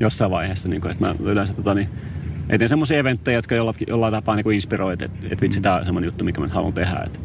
[0.00, 0.68] jossain vaiheessa.
[0.68, 1.88] Niin kuin, että mä yleensä tota, niin,
[2.48, 6.08] eteen semmoisia eventtejä, jotka jollain, jollain tapaa niin inspiroit, että et vitsi, tämä on semmoinen
[6.08, 7.06] juttu, mikä mä haluan tehdä.
[7.06, 7.18] Että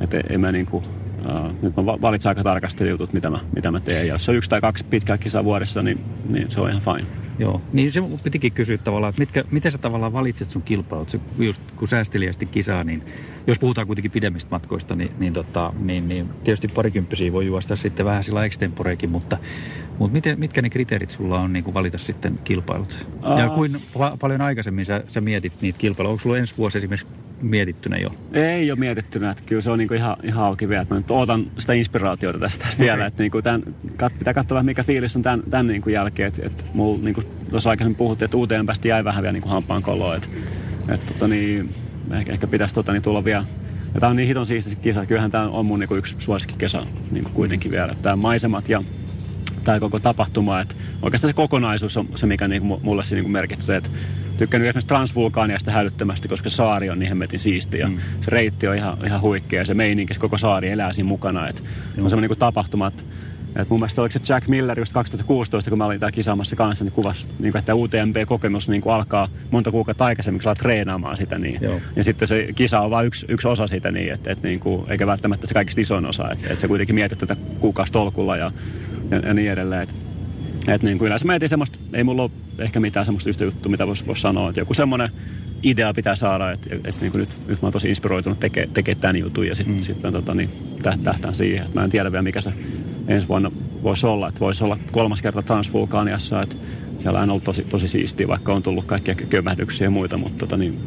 [0.00, 3.70] et, en mä niin kuin, uh, nyt mä valitsen aika tarkasti jutut, mitä mä, mitä
[3.70, 4.06] mä teen.
[4.06, 7.23] Ja jos on yksi tai kaksi pitkää kisaa vuodessa, niin, niin se on ihan fine.
[7.38, 7.62] Joo.
[7.72, 11.10] Niin se pitikin kysyä tavallaan, että mitkä, miten sä tavallaan valitset sun kilpailut?
[11.10, 13.02] Se, just kun säästeliästi kisaa, niin
[13.46, 18.06] jos puhutaan kuitenkin pidemmistä matkoista, niin, niin, tota, niin, niin tietysti parikymppisiä voi juosta sitten
[18.06, 19.38] vähän sillä extemporeekin, mutta,
[19.98, 23.06] mutta miten, mitkä ne kriteerit sulla on niin kuin valita sitten kilpailut?
[23.22, 23.40] Aa.
[23.40, 26.10] Ja kuin pa- paljon aikaisemmin sä, sä mietit niitä kilpailuja?
[26.10, 27.06] Onko sulla ensi vuosi esimerkiksi
[27.42, 28.10] mietittynä jo?
[28.32, 30.86] Ei ole mietittynä, että kyllä se on niinku ihan, ihan auki vielä.
[30.90, 32.86] Mä nyt ootan sitä inspiraatiota tässä, tässä okay.
[32.86, 33.62] vielä, että niinku tämän,
[33.96, 36.28] kat, pitää katsoa mikä fiilis on tämän, tämän niinku jälkeen.
[36.28, 39.82] Että et mulla niinku, tuossa aikaisemmin puhuttiin, että uuteen päästä jäi vähän vielä niinku hampaan
[39.82, 40.16] koloa.
[40.16, 40.28] Että
[40.88, 41.70] et, tota, niin,
[42.12, 43.44] ehkä, ehkä pitäisi tota, niin tulla vielä
[43.94, 45.06] ja tämä on niin hiton siisti kisa.
[45.06, 47.94] Kyllähän tämä on mun niinku yksi suosikkikesa niin kuitenkin vielä.
[48.02, 48.82] Tämä maisemat ja
[49.64, 50.60] tämä koko tapahtuma.
[50.60, 53.76] Että oikeastaan se kokonaisuus on se, mikä niinku mulle se niinku merkitsee.
[53.76, 53.90] Että
[54.36, 57.98] tykkään esimerkiksi Transvulkaaniasta hälyttömästi, koska saari on niin hemmetin siisti ja mm.
[58.20, 61.48] se reitti on ihan, ihan huikea ja se meininki, se koko saari elää siinä mukana.
[61.48, 61.62] Että
[61.98, 63.02] on semmoinen niin tapahtuma, että
[63.56, 66.84] et mun mielestä oliko se Jack Miller just 2016, kun mä olin täällä kisaamassa kanssa,
[66.84, 71.38] niin kuvasi, niin kuin, että UTMB-kokemus niin kuin alkaa monta kuukautta aikaisemmin, kun treenaamaan sitä.
[71.38, 71.60] Niin.
[71.96, 74.90] Ja sitten se kisa on vain yksi, yksi osa siitä, niin, että, että niin kuin,
[74.90, 76.30] eikä välttämättä se kaikista isoin osa.
[76.30, 78.52] Että, että se kuitenkin mietit tätä kuukausitolkulla ja,
[79.10, 79.82] ja, ja niin edelleen.
[79.82, 79.94] Että,
[80.68, 83.86] että niin kuin yleensä mietin semmoista, ei mulla ole ehkä mitään semmoista yhtä juttua, mitä
[83.86, 84.48] voisi vois sanoa.
[84.48, 85.08] Että joku semmoinen
[85.62, 88.94] idea pitää saada, että, että niin kuin nyt, nyt mä oon tosi inspiroitunut tekemään teke
[88.94, 89.80] tämän jutun ja sitten mm.
[89.80, 90.50] sit mä tota, niin,
[91.02, 91.66] tähtään siihen.
[91.74, 92.52] Mä en tiedä vielä mikä se
[93.08, 93.50] ensi vuonna
[93.82, 94.28] voisi olla.
[94.28, 96.56] Että voisi olla kolmas kerta Transvulkaaniassa, että
[97.02, 100.56] siellä on ollut tosi, tosi siistiä, vaikka on tullut kaikkia kömmähdyksiä ja muita, mutta tota,
[100.56, 100.78] niin,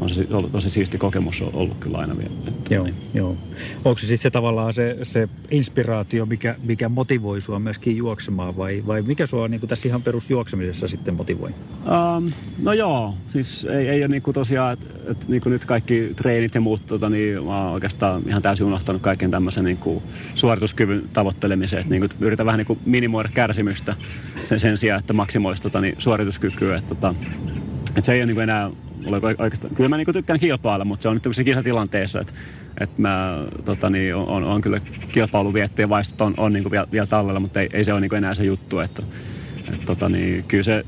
[0.00, 2.30] on se ollut tosi siisti kokemus ollut kyllä aina vielä.
[2.48, 2.94] Että, joo, niin.
[3.14, 3.36] joo.
[3.84, 9.02] Onko se sitten tavallaan se, se inspiraatio, mikä, mikä motivoi sua myöskin juoksemaan vai, vai
[9.02, 11.50] mikä sua niin tässä ihan perusjuoksemisessa sitten motivoi?
[11.50, 12.30] Um,
[12.62, 16.54] no joo, siis ei, ei ole niin kuin tosiaan, että et, niin nyt kaikki treenit
[16.54, 20.02] ja muut, tota, niin mä oon oikeastaan ihan täysin unohtanut kaiken tämmöisen niin kuin
[20.34, 23.96] suorituskyvyn tavoittelemisen, että niin kuin, yritän vähän niin kuin minimoida kärsimystä
[24.44, 27.14] sen, sen sijaan, että maksimoisi tota, niin suorituskykyä, että, tota,
[27.96, 28.70] että se ei ole niin kuin enää
[29.04, 32.32] mulla oikeastaan, kyllä mä niinku tykkään kilpailla, mutta se on nyt se kisatilanteessa, että,
[32.80, 34.80] että mä tota, niin, on, on, kyllä
[35.12, 38.34] kilpailuviettien vaistot on, on niinku vielä, vielä tallella, mutta ei, ei se ole niinku enää
[38.34, 39.02] se juttu, että,
[39.72, 40.84] että tota, niin, kyllä se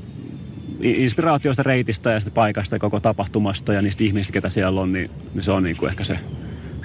[0.81, 5.11] inspiraatioista reitistä ja sitä paikasta ja koko tapahtumasta ja niistä ihmisistä, ketä siellä on, niin,
[5.33, 6.19] niin se on niinku ehkä se,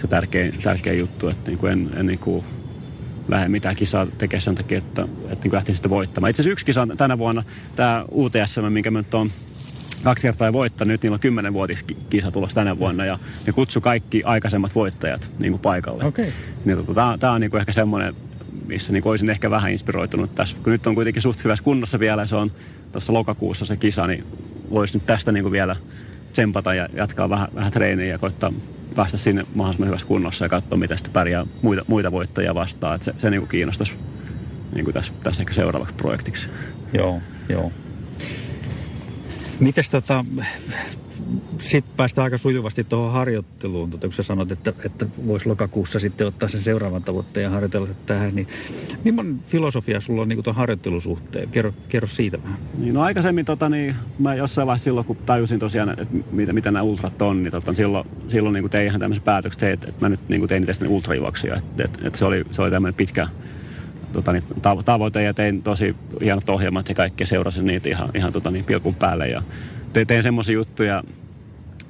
[0.01, 2.45] se tärkein, tärkein juttu, että niinku en, en niinku,
[3.29, 6.31] lähde mitään kisaa tekemään sen takia, että, että niin lähtisin sitä voittamaan.
[6.31, 7.43] Itse asiassa yksi kisa tänä vuonna,
[7.77, 9.31] tämä UTSM, minkä mä nyt on
[10.05, 10.93] kaksi kertaa voittanut.
[10.93, 15.61] Nyt niillä on kymmenenvuotiskisa tulossa tänä vuonna ja ne kutsu kaikki aikaisemmat voittajat niin kuin
[15.61, 16.05] paikalle.
[16.05, 16.27] Okay.
[16.65, 18.15] Niin, tota, Tämä on niin kuin ehkä semmoinen,
[18.67, 20.57] missä niin kuin olisin ehkä vähän inspiroitunut tässä.
[20.63, 22.53] Kun nyt on kuitenkin suht hyvässä kunnossa vielä se on
[22.93, 24.25] tuossa lokakuussa se kisa, niin
[24.71, 25.77] voisi nyt tästä niin kuin vielä
[26.33, 28.53] tsempata ja jatkaa vähän, vähän treeniä ja koittaa
[28.95, 32.97] päästä sinne mahdollisimman hyvässä kunnossa ja katsoa, miten sitten pärjää muita, muita voittajia vastaan.
[32.97, 33.93] Et se, se niin kuin kiinnostaisi
[34.75, 36.49] niin kuin tässä, tässä ehkä seuraavaksi projektiksi.
[36.93, 37.73] Joo, joo.
[39.61, 40.25] Mites tota,
[41.59, 46.27] sitten päästään aika sujuvasti tuohon harjoitteluun, tota, kun sä sanot, että, että voisi lokakuussa sitten
[46.27, 48.49] ottaa sen seuraavan tavoitteen ja harjoitella tähän, niin
[49.05, 51.49] millainen filosofia sulla on niin tuon harjoittelusuhteen?
[51.49, 52.59] Kerro, kerro siitä vähän.
[52.79, 56.71] Niin, no aikaisemmin tota, niin, mä jossain vaiheessa silloin, kun tajusin tosiaan, että mitä, mitä
[56.71, 60.09] nämä ultrat on, niin tota, silloin, silloin niin tein ihan tämmöisen päätöksen, että, että mä
[60.09, 61.57] nyt niin tein tästä ultrajuoksia.
[61.57, 63.29] Että, että, että se oli, se oli tämmöinen pitkä,
[64.13, 64.45] tota, niin,
[64.85, 68.95] tavoite ja tein tosi hienot ohjelmat ja kaikkea, seurasin niitä ihan, ihan tota, niin, pilkun
[68.95, 69.43] päälle ja
[69.93, 71.03] tein, tein semmoisia juttuja,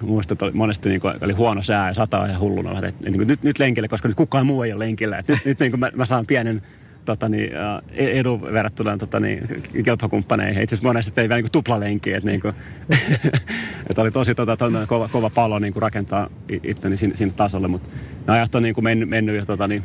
[0.02, 2.72] Muistan, että monesti niin kuin, oli huono sää ja sataa ja hulluna.
[2.72, 5.18] Että, että, että, nyt, nyt lenkille, koska nyt kukaan muu ei ole lenkillä.
[5.18, 6.62] Että nyt, nyt niin kuin mä, mä, saan pienen
[7.04, 7.50] tota, niin,
[7.92, 10.62] edun verrattuna tota, niin, kilpakumppaneihin.
[10.62, 12.16] Itse asiassa monesti ei vielä niin tuplalenkiä.
[12.16, 12.54] Että, niin kuin,
[13.90, 16.30] että oli tosi tota, kova, kova palo niin kuin rakentaa
[16.62, 17.68] itteni sinne, sinne tasolle.
[17.68, 17.88] Mutta
[18.26, 19.82] ne ajat on niin kuin mennyt, mennyt jo tota, niin,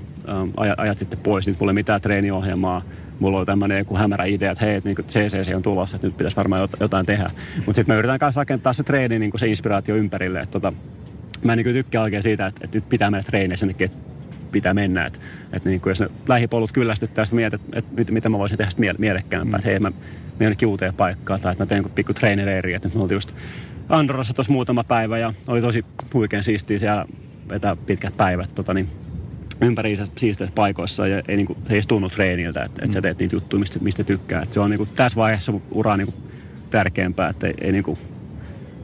[0.58, 1.48] ajat, ajat, sitten pois.
[1.48, 2.82] Nyt mulla ei mitään treeniohjelmaa.
[3.20, 6.18] Mulla oli tämmöinen joku hämärä idea, että hei, että niin CCC on tulossa, että nyt
[6.18, 7.30] pitäisi varmaan jotain tehdä.
[7.56, 10.40] Mutta sitten me yritän kanssa rakentaa se treeni, niin kuin se inspiraatio ympärille.
[10.40, 10.74] Että, tota,
[11.44, 14.15] mä en niin tykkää oikein siitä, että, että nyt pitää mennä treeniin sen että
[14.56, 15.06] pitää mennä.
[15.06, 15.20] Että,
[15.54, 18.70] että niin kuin jos ne lähipolut kyllästyttää, sitten mietit, että, että mitä mä voisin tehdä
[18.70, 19.58] sitten mielekkäämpää.
[19.58, 19.60] Mm.
[19.60, 20.02] Että hei, mä menen
[20.40, 22.74] jonnekin uuteen paikkaan tai että mä teen joku pikku treenereeri.
[22.74, 23.32] Että nyt me oltiin just
[23.90, 27.06] Andorrassa tuossa muutama päivä ja oli tosi huikean siistiä siellä
[27.50, 28.88] vetää pitkät päivät tota, niin,
[29.62, 33.04] ympäri siisteissä paikoissa ja ei, niin kuin, se ei tunnu treeniltä, että, että sä mm.
[33.04, 34.42] teet niitä juttuja, mistä, mistä tykkää.
[34.42, 36.24] Että se on niin kuin, tässä vaiheessa uraa niin kuin,
[36.70, 37.98] tärkeämpää, että ei, ei niin kuin,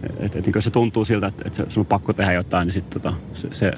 [0.03, 2.73] että, että, että, jos se tuntuu siltä, että, että sun on pakko tehdä jotain, niin
[2.73, 3.71] sitten tota, se, se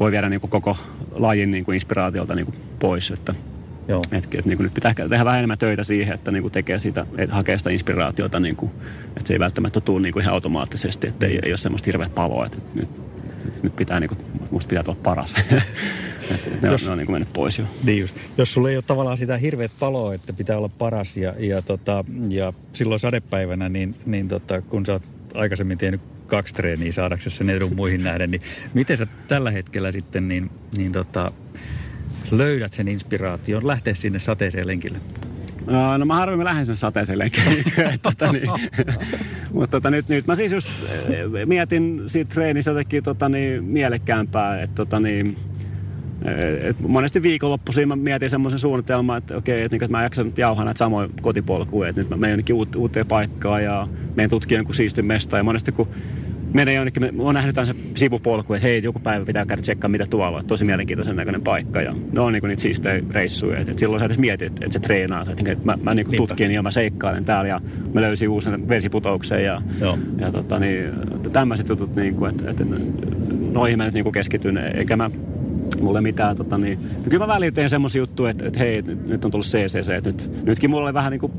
[0.00, 0.76] voi viedä niin kuin koko
[1.10, 3.10] lajin niin kuin inspiraatiolta niin kuin pois.
[3.10, 3.34] Että,
[3.88, 4.02] Joo.
[4.12, 6.78] Et, et, niin kuin nyt pitää tehdä vähän enemmän töitä siihen, että niin kuin tekee
[6.78, 8.70] sitä, että hakee sitä inspiraatiota, niin kuin,
[9.06, 12.14] että se ei välttämättä tule niin kuin ihan automaattisesti, että ei, ei ole semmoista hirveät
[12.14, 12.88] paloa, että nyt,
[13.62, 14.18] nyt pitää, niin kuin,
[14.50, 15.34] musta pitää olla paras.
[16.34, 17.64] Et ne, jos, on, ne on niin kuin mennyt pois jo.
[17.84, 18.16] Niin just.
[18.38, 22.04] Jos sulla ei ole tavallaan sitä hirveät paloa, että pitää olla paras ja, ja, tota,
[22.28, 25.02] ja silloin sadepäivänä, niin, niin tota, kun sä oot
[25.34, 28.42] aikaisemmin tehnyt kaksi treeniä saadaksesi sen edun muihin nähden, niin
[28.74, 31.32] miten sä tällä hetkellä sitten niin, niin tota,
[32.30, 34.98] löydät sen inspiraation lähteä sinne sateeseen lenkille?
[35.98, 37.54] No mä harvemmin lähden sen sateeseen lenkille.
[38.02, 38.50] tota, niin.
[39.52, 40.68] Mutta tota, nyt, nyt mä siis just
[41.46, 45.36] mietin siitä treenissä jotenkin tota, niin, mielekkäämpää, että tota, niin,
[46.60, 50.64] et monesti viikonloppuisin mä mietin semmoisen suunnitelman, että okei, että, niin, että mä jaksan jauhaa
[50.64, 55.06] näitä samoja kotipolkuja, että nyt mä menen jonnekin uuteen paikkaan ja menen tutkimaan jonkun siistin
[55.06, 55.88] mesta ja monesti kun
[56.52, 60.38] menee jonnekin, oon nähnyt se sivupolku, että hei, joku päivä pitää käydä tsekkaa, mitä tuolla
[60.38, 60.46] on.
[60.46, 61.82] Tosi mielenkiintoisen näköinen paikka.
[61.82, 63.58] Ja ne on niinku niitä siistejä reissuja.
[63.58, 65.22] Et, et silloin sä edes mietit, että et se treenaa.
[65.30, 67.60] Että et mä, mä niinku tutkin ja mä seikkailen täällä ja
[67.94, 69.98] mä löysin uusen vesiputouksen ja, Joo.
[70.18, 70.92] ja tota, niin,
[71.32, 72.56] tämmöiset jutut, niinku, että et,
[73.52, 74.58] noihin mä nyt niinku keskityn.
[74.58, 75.10] Eikä mä
[75.80, 79.06] mulle mitään, tota, niin, no kyllä mä välillä teen semmoisia juttuja, että, että hei, nyt,
[79.06, 81.32] nyt on tullut CCC, että nyt, nytkin mulla oli vähän niin kuin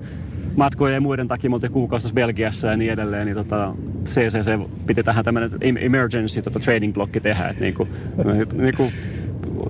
[0.56, 3.74] matkoja ja muiden takia, mutta kuukausi Belgiassa ja niin edelleen, niin tota,
[4.06, 7.88] CCC piti tähän tämmöinen emergency tota, trading blokki tehdä, että niinku,
[8.54, 8.92] niinku,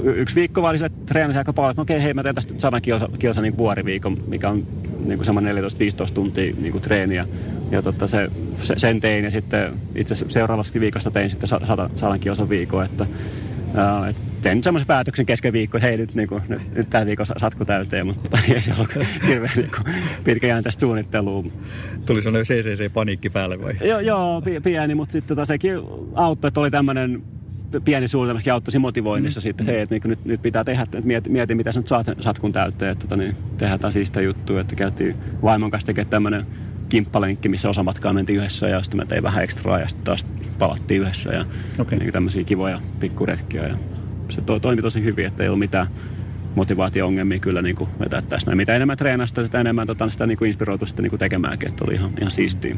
[0.03, 2.81] yksi viikko vaan sille treenasi aika paljon, että no okei, hei, mä teen tästä 100
[2.81, 4.67] kilsa, kilsa niin vuoriviikon, mikä on
[5.05, 5.59] niin semmoinen 14-15
[6.13, 7.27] tuntia niin kuin treeniä.
[7.71, 12.17] Ja totta, se, se, sen tein ja sitten itse seuraavassa viikossa tein sitten 100, 100
[12.17, 13.05] kilsan viikon, että,
[13.73, 17.05] uh, et tein semmoisen päätöksen kesken viikko, että hei nyt, niin kuin, nyt, nyt tämä
[17.05, 18.95] viikon satku täyteen, mutta ei se ollut
[19.27, 21.43] hirveän niin kuin, pitkäjäntäistä suunnittelua.
[22.05, 23.87] Tuli sellainen CCC-paniikki päälle vai?
[23.87, 25.73] Joo, joo pieni, mutta sitten tota, sekin
[26.15, 27.23] auttoi, että oli tämmöinen
[27.85, 29.41] pieni suunnitelma, auttoi motivoinnissa mm.
[29.41, 31.87] sitten, että hei, että niin nyt, nyt pitää tehdä, että mieti, mieti mitä sä nyt
[31.87, 35.87] saat sen satkun täyteen, että tota, niin, tehdään taas sitä juttua, että käytiin vaimon kanssa
[35.87, 36.45] tekemään tämmöinen
[36.89, 40.25] kimppalenkki, missä osa matkaa mentiin yhdessä ja sitten mä tein vähän ekstraa ja sitten taas
[40.59, 41.45] palattiin yhdessä ja
[41.79, 41.99] okay.
[41.99, 43.77] niin tämmöisiä kivoja pikkuretkiä ja
[44.29, 45.87] se to, toimi tosi hyvin, että ei ollut mitään
[46.55, 48.55] motivaatio-ongelmia kyllä niin kuin vetää tästä.
[48.55, 51.93] Mitä enemmän treenasta, sitä enemmän tota, sitä niin kuin sitten niin kuin tekemäänkin, että oli
[51.93, 52.75] ihan, ihan siistiä.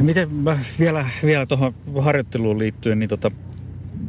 [0.00, 3.30] Miten mä vielä, vielä tuohon harjoitteluun liittyen, niin tota,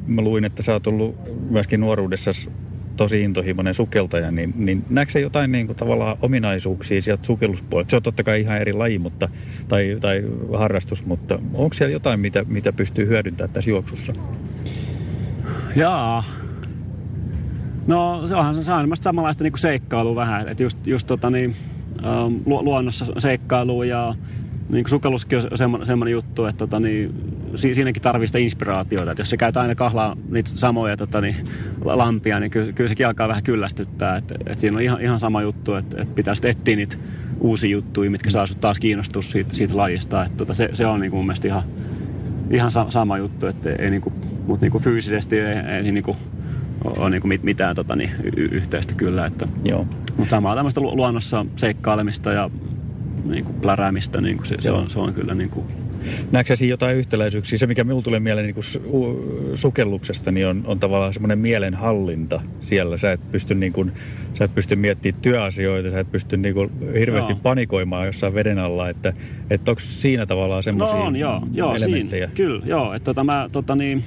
[0.08, 1.16] mä luin, että sä oot ollut
[1.50, 2.32] myöskin nuoruudessa
[2.96, 7.90] tosi intohimoinen sukeltaja, niin, niin näetkö jotain niin kuin, tavallaan ominaisuuksia sieltä sukelluspuolelta?
[7.90, 9.30] Se on totta kai ihan eri laji mutta,
[9.68, 10.24] tai, tai
[10.58, 14.14] harrastus, mutta onko siellä jotain, mitä, mitä pystyy hyödyntämään tässä juoksussa?
[15.76, 16.24] Jaa.
[17.88, 21.56] No se onhan se on samanlaista niin kuin seikkailua vähän, että just, just tota niin,
[22.06, 24.16] ähm, luonnossa seikkailu ja
[24.70, 27.14] niin sukelluskin on semmoinen, semmoinen juttu, että tota, niin,
[27.56, 29.12] si, siinäkin tarvii sitä inspiraatiota.
[29.12, 31.36] Että jos se käyt aina kahlaa niitä samoja tota, niin,
[31.84, 34.18] lampia, niin kyllä, kyllä sekin alkaa vähän kyllästyttää.
[34.18, 36.98] Että, että siinä on ihan, ihan sama juttu, että, että pitää sitten etsiä niitä
[37.40, 40.26] uusia juttuja, mitkä saa taas kiinnostua siitä, siitä lajista.
[40.26, 41.64] Että, tota, se, se on niin kuin mun mielestä ihan,
[42.52, 44.16] ihan sama juttu, että ei niin kuin,
[44.48, 46.18] mutta niin kuin fyysisesti ei, ei niin kuin,
[46.84, 49.26] ole niin kuin mitään tota, niin, yhteistä kyllä.
[49.26, 49.88] Että, Joo.
[50.18, 52.50] Mutta samaa tämmöistä luonnossa seikkailemista ja
[53.26, 55.66] niin kuin pläräämistä, niin kuin se, se, on, se on kyllä niin kuin
[56.32, 57.58] Näetkö siinä jotain yhtäläisyyksiä?
[57.58, 58.66] Se, mikä minulle tulee mieleen niin
[59.54, 62.98] sukelluksesta, niin on, on tavallaan semmoinen mielenhallinta siellä.
[62.98, 63.92] Sä et pysty, niin kuin,
[64.34, 67.40] sä et pysty miettimään työasioita, sä et pysty niin kuin hirveästi joo.
[67.44, 68.90] panikoimaan jossain veden alla.
[68.90, 69.14] Että,
[69.50, 72.28] että onko siinä tavallaan semmoisia no on, joo, joo, elementtejä?
[72.28, 72.94] Siinä, kyllä, joo.
[72.94, 74.04] Että tota, mä, tota niin,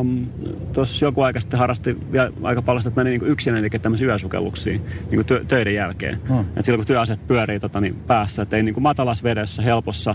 [0.00, 0.26] Um,
[0.72, 4.72] Tuossa joku aika sitten harrasti vielä aika paljon, että meni niin yksinään tekemään tämmöisiä yösukelluksia
[5.10, 6.18] niin kuin töiden jälkeen.
[6.28, 6.44] Hmm.
[6.56, 10.14] Et silloin kun työaset pyörii tota, niin päässä, että ei niin kuin matalas vedessä, helpossa,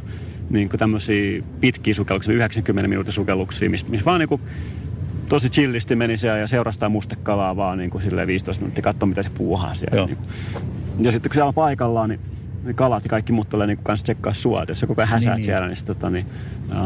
[0.49, 4.41] niin kuin tämmöisiä pitkiä sukelluksia, 90 minuutin sukelluksia, missä mis vaan niin kuin
[5.29, 9.29] tosi chillisti meni siellä ja seurastaa mustekalaa vaan niin kuin 15 minuuttia, katsoa mitä se
[9.29, 10.05] puuhaa siellä.
[10.05, 10.17] Niin.
[10.99, 12.19] Ja sitten kun siellä on paikallaan, niin
[12.63, 14.63] ne kalat ja kaikki muut tulee niin kanssa tsekkaa sua.
[14.63, 15.43] Et jos sä koko ajan häsäät niin, niin.
[15.45, 16.25] siellä, niin, sit, tota, niin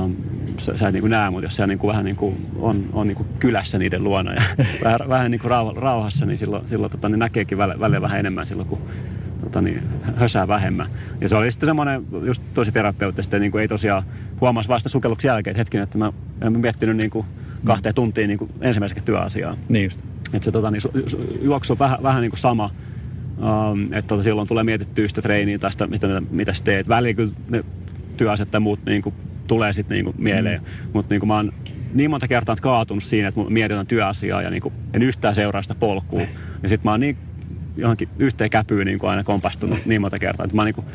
[0.03, 0.15] um,
[0.57, 2.89] sä, sä et niin kuin näe, mutta jos sä niin kuin vähän niin kuin on,
[2.93, 4.41] on niin kuin kylässä niiden luona ja
[4.83, 8.45] vähän, vähän niin kuin rauhassa, niin silloin, silloin tota, niin näkeekin välillä, välillä vähän enemmän
[8.45, 8.81] silloin, kun
[9.43, 9.83] tota, niin,
[10.15, 10.87] hösää vähemmän.
[11.21, 14.03] Ja se oli sitten semmoinen just tosi terapeuttista, niin kuin ei tosiaan
[14.41, 17.25] huomasi vasta sukelluksen jälkeen, että hetkinen, että mä en miettinyt niin kuin
[17.65, 19.57] kahteen tuntiin niin kuin ensimmäiseksi työasiaa.
[19.69, 19.99] Niin just.
[20.33, 20.81] Että se tota, niin,
[21.41, 22.69] juoksu on vähän, vähän niin kuin sama,
[23.39, 26.89] Um, että tota, silloin tulee mietittyä sitä treeniä tai sitä, mitä, mitä sä teet.
[26.89, 27.63] Väliin kyllä ne
[28.17, 29.15] työasiat ja muut niin kuin,
[29.47, 30.61] tulee sitten niin kuin, mieleen.
[30.61, 30.89] Mm.
[30.93, 31.53] Mutta niin mä oon
[31.93, 35.75] niin monta kertaa kaatunut siinä, että mietitään työasiaa ja niin kuin, en yhtään seuraa sitä
[35.75, 36.21] polkua.
[36.63, 37.17] Ja sitten mä oon niin
[37.77, 40.43] johonkin yhteen käpyyn niin kuin aina kompastunut niin monta kertaa.
[40.43, 40.85] Että mä oon niin kuin,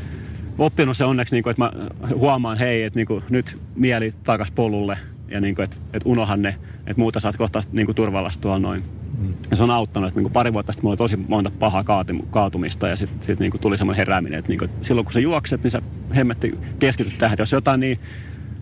[0.59, 1.73] oppinut se onneksi, niin kuin, että mä
[2.15, 6.43] huomaan, hei, että niin kuin, nyt mieli takas polulle ja niin kuin, että, että unohan
[6.43, 8.85] ne, että muuta saat kohta niin kuin turvallastua noin.
[9.19, 9.35] Mm.
[9.51, 11.85] Ja se on auttanut, että niin kuin pari vuotta sitten mulla oli tosi monta pahaa
[12.31, 15.13] kaatumista ja sitten sit, niin kuin tuli semmoinen herääminen, että, niin kuin, että silloin kun
[15.13, 15.83] sä juokset, niin sä
[16.17, 17.39] hemmetti keskityt tähän.
[17.39, 17.99] Jos jotain niin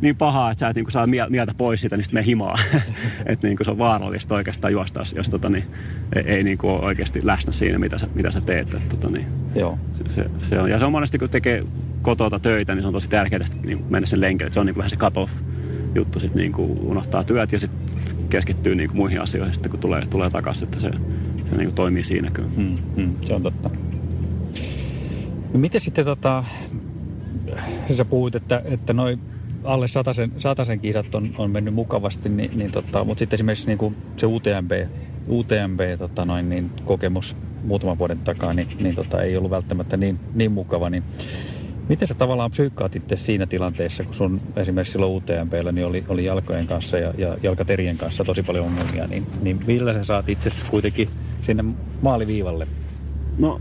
[0.02, 2.54] niin pahaa, että sä et niin kuin saa mieltä pois siitä, niin sitten me himaa.
[3.26, 5.64] että niin kuin se on vaarallista oikeastaan juosta, jos tota, niin,
[6.16, 8.74] ei, ei niin kuin ole oikeasti läsnä siinä, mitä sä, mitä sä teet.
[8.74, 9.78] Että, tota, niin, Joo.
[9.92, 10.70] Se, se, se, on.
[10.70, 11.64] Ja se on monesti, kun tekee
[12.02, 14.52] kotota töitä, niin se on tosi tärkeää niin mennä sen lenkille.
[14.52, 15.32] Se on niin kuin vähän se cut-off
[15.94, 17.80] juttu, sitten niin kuin unohtaa työt ja sitten
[18.28, 20.90] keskittyy niin kuin muihin asioihin sitten, kun tulee, tulee takaisin, että se,
[21.50, 22.48] se niin kuin toimii siinä kyllä.
[22.56, 23.70] Hmm, hmm, se on totta.
[25.52, 26.44] No miten sitten tota,
[27.96, 29.31] sä puhuit, että, että noin
[29.64, 33.78] alle sataisen, sataisen kisat on, on mennyt mukavasti, niin, niin tota, mutta sitten esimerkiksi niin
[33.78, 34.72] kuin se UTMB,
[35.28, 40.20] UTMB tota noin, niin kokemus muutaman vuoden takaa niin, niin tota, ei ollut välttämättä niin,
[40.34, 40.90] niin mukava.
[40.90, 41.04] Niin
[41.88, 46.24] miten sä tavallaan psyykkaat itse siinä tilanteessa, kun sun esimerkiksi silloin UTMBllä niin oli, oli
[46.24, 50.50] jalkojen kanssa ja, ja jalkaterien kanssa tosi paljon ongelmia, niin, niin millä sä saat itse
[50.70, 51.08] kuitenkin
[51.42, 51.64] sinne
[52.02, 52.66] maaliviivalle?
[53.38, 53.60] No,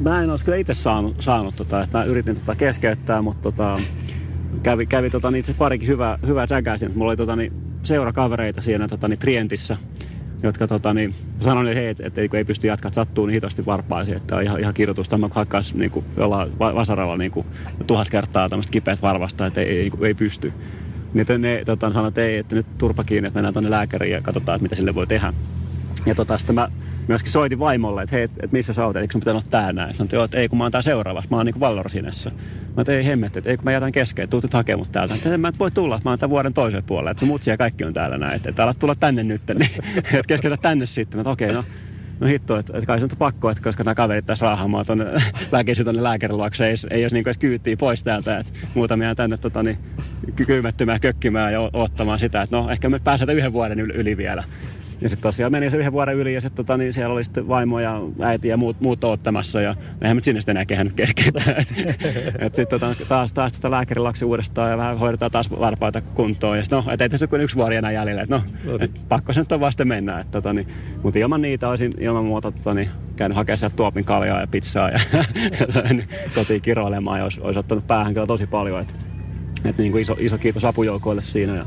[0.00, 3.80] mä en olisi kyllä itse saanut, saanut tota, että mä yritin tota keskeyttää, mutta tota,
[4.66, 6.94] kävi, kävi tota, niin itse parikin hyvää, hyvää tsäkää siinä.
[6.94, 7.52] Mulla oli tota, niin,
[7.82, 9.76] seurakavereita siinä tota, niin Trientissä,
[10.42, 14.16] jotka tota, niin, sanoin, että hei, et, et, ei pysty jatkaa, sattuu niin hitosti varpaisiin,
[14.16, 15.18] että on ihan, ihan kirjoitusta.
[15.18, 17.46] Mä hakkaisi niin kuin, jollain vasaralla niin kuin,
[17.86, 20.52] tuhat kertaa tämmöistä kipeät varvasta, että ei, ei, ei pysty.
[21.14, 24.22] Niin ne tota, sanoivat, että ei, että nyt turpa kiinni, että mennään tuonne lääkäriin ja
[24.22, 25.32] katsotaan, että mitä sille voi tehdä.
[26.06, 26.68] Ja tota, sitten mä
[27.08, 29.94] myöskin soitin vaimolle, että hei, että missä sä oot, eikö sun pitänyt olla tää näin?
[29.94, 32.30] Sanoin, että ei kun mä oon tää seuraavassa, mä oon niinku Vallorsinessa.
[32.76, 35.14] Mä että ei hemmet, että ei kun mä jätän kesken, tuut nyt hakemaan mut täältä.
[35.14, 37.50] Että mä et voi tulla, että mä oon tämän vuoden toiselle puolelle, että sun mutsi
[37.50, 40.86] ja kaikki on täällä näin, että, että alat tulla tänne nyt, niin että keskeytä tänne
[40.86, 41.18] sitten.
[41.18, 41.64] Mä että okei, okay, no
[42.20, 45.04] no hitto, että, että kai se on pakko, että koska nämä kaverit tässä raahaamaan tuonne
[45.52, 49.62] väkisin tuonne lääkäriluokse, ei, ei jos niin edes kyyttiä pois täältä, että muutamia tänne tota,
[49.62, 49.78] niin,
[50.46, 54.44] kyymettymään, kökkimään ja ottamaan sitä, että no ehkä me pääsetään yhden vuoden yli, yli vielä.
[55.00, 57.48] Ja sitten tosiaan meni se yhden vuoden yli ja sitten tota, niin siellä oli sitten
[57.48, 61.42] vaimo ja äiti ja muut, muut ottamassa ja eihän me sinne sitten enää kehännyt keskeytä.
[62.38, 66.56] et sitten tota, taas, taas tätä lääkärilaksi uudestaan ja vähän hoidetaan taas varpaita kuntoon.
[66.56, 68.22] Ja sit, no, et ei tässä kuin yksi vuori enää jäljellä.
[68.22, 68.42] Et, no,
[68.80, 70.20] et, pakko se nyt on vasta mennä.
[70.20, 70.68] Et, tota, niin,
[71.02, 74.90] mutta ilman niitä olisin ilman muuta tota, niin, käynyt hakemaan sieltä tuopin kaljaa ja pizzaa
[74.90, 78.80] ja, ja niin, kotiin kiroilemaan ja olisi, olisi ottanut päähän kyllä tosi paljon.
[78.80, 78.94] Et,
[79.64, 81.56] et, niin kuin iso, iso kiitos apujoukoille siinä.
[81.56, 81.66] Ja,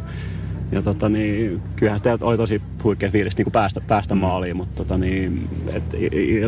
[0.71, 4.21] ja tota, niin, kyllähän sitä oli tosi huikea fiilis niin kuin päästä, päästä mm.
[4.21, 5.83] maaliin, mutta tota, niin, et,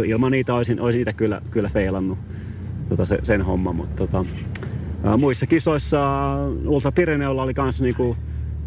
[0.06, 2.18] ilman niitä olisin, olisin itse kyllä, kyllä feilannut
[2.90, 3.76] tota, se, sen homman.
[3.76, 4.26] Mutta tota,
[5.04, 6.00] ää, muissa kisoissa
[6.66, 8.18] Ultra Pirineolla oli kanssa niinku,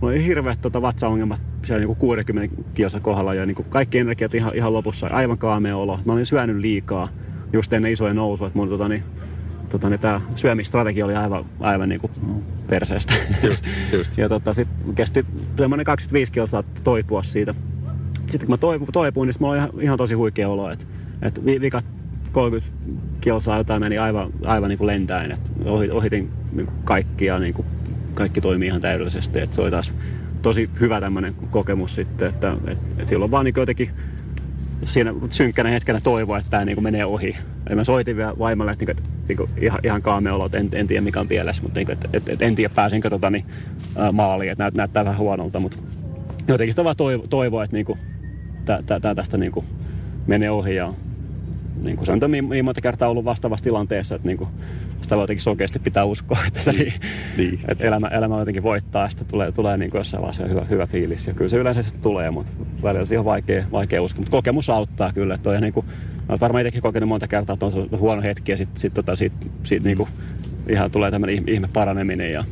[0.03, 4.73] oli hirveät tota, vatsaongelmat siellä niinku 60 kilsa kohdalla ja niinku kaikki energiat ihan, ihan
[4.73, 5.07] lopussa.
[5.07, 6.01] Aivan kaamea olo.
[6.05, 7.09] Mä olin syönyt liikaa
[7.53, 8.47] just ennen isoja nousua.
[8.47, 9.03] Että mun, tota, niin,
[9.78, 12.12] tota, niin tämä syömistrategia oli aivan, aivan niin kuin
[12.66, 13.14] perseestä.
[13.42, 14.18] Just, just.
[14.18, 17.54] ja tota, sit kesti semmoinen 25 kilsaa toipua siitä.
[18.14, 20.84] Sitten kun mä toipuin, toipuin niin mulla oli ihan, ihan tosi huikea olo, että
[21.22, 21.84] et vikat
[22.32, 22.72] 30
[23.20, 25.32] kilsaa jotain meni aivan, aivan niin kuin lentäen.
[25.32, 25.40] Et
[25.92, 27.66] ohitin niin kaikki ja niin kuin
[28.14, 29.40] kaikki toimii ihan täydellisesti.
[29.40, 29.92] Et se oli taas
[30.42, 33.90] tosi hyvä tämmöinen kokemus sitten, että et, et silloin vaan niin jotenkin
[34.85, 37.37] siinä synkkänä hetkenä toivoa, että tämä niin kuin menee ohi.
[37.70, 40.47] Ja mä soitin vielä vaimolle, että, niin kuin, että niin kuin, ihan, ihan kaamea olo,
[40.47, 42.75] että en, en tiedä mikä on pielessä, mutta niin kuin, että, että, että en tiedä
[42.75, 43.44] pääsenkö tota, niin,
[44.12, 45.79] maaliin, että näyt, näyttää vähän huonolta, mutta
[46.49, 47.99] jotenkin sitä vaan toivo, toivoa, että niin kuin,
[48.87, 49.66] tämä tästä niin kuin,
[50.27, 50.94] menee ohi ja
[51.85, 54.51] niin kuin se on niin, niin monta kertaa ollut vastaavassa tilanteessa, että niin kuin,
[55.01, 56.92] sitä voi jotenkin sokeasti pitää uskoa, että, niin,
[57.37, 57.61] niin.
[57.68, 60.87] että elämä, elämä jotenkin voittaa ja sitten tulee, tulee niin kuin jossain vaiheessa hyvä, hyvä
[60.87, 61.27] fiilis.
[61.27, 64.20] Ja kyllä se yleensä sitten tulee, mutta välillä se on vaikea, vaikea uskoa.
[64.20, 65.35] Mutta kokemus auttaa kyllä.
[65.35, 65.87] Että on niin kuin,
[66.29, 69.37] olet varmaan itsekin kokenut monta kertaa, että on huono hetki ja sitten sit, tota, siitä,
[69.62, 70.09] siitä niin kuin,
[70.68, 72.44] ihan tulee tämmöinen ihme paraneminen ja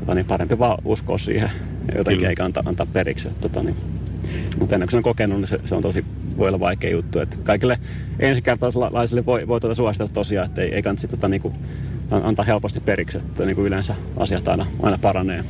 [0.00, 1.50] tota, niin parempi vaan uskoa siihen
[1.88, 2.28] ja jotenkin kyllä.
[2.28, 3.28] eikä antaa, antaa periksi.
[3.28, 3.76] Että, tota, niin,
[4.58, 6.04] mutta ennen kuin se on kokenut, niin se, se on tosi,
[6.38, 7.20] voi olla vaikea juttu.
[7.20, 7.78] Että kaikille
[8.18, 11.52] ensikertalaisille voi, voi tuota suositella tosiaan, että ei, ei kannata tota, niinku,
[12.10, 15.44] antaa helposti periksi, että niinku yleensä asiat aina, aina paranee.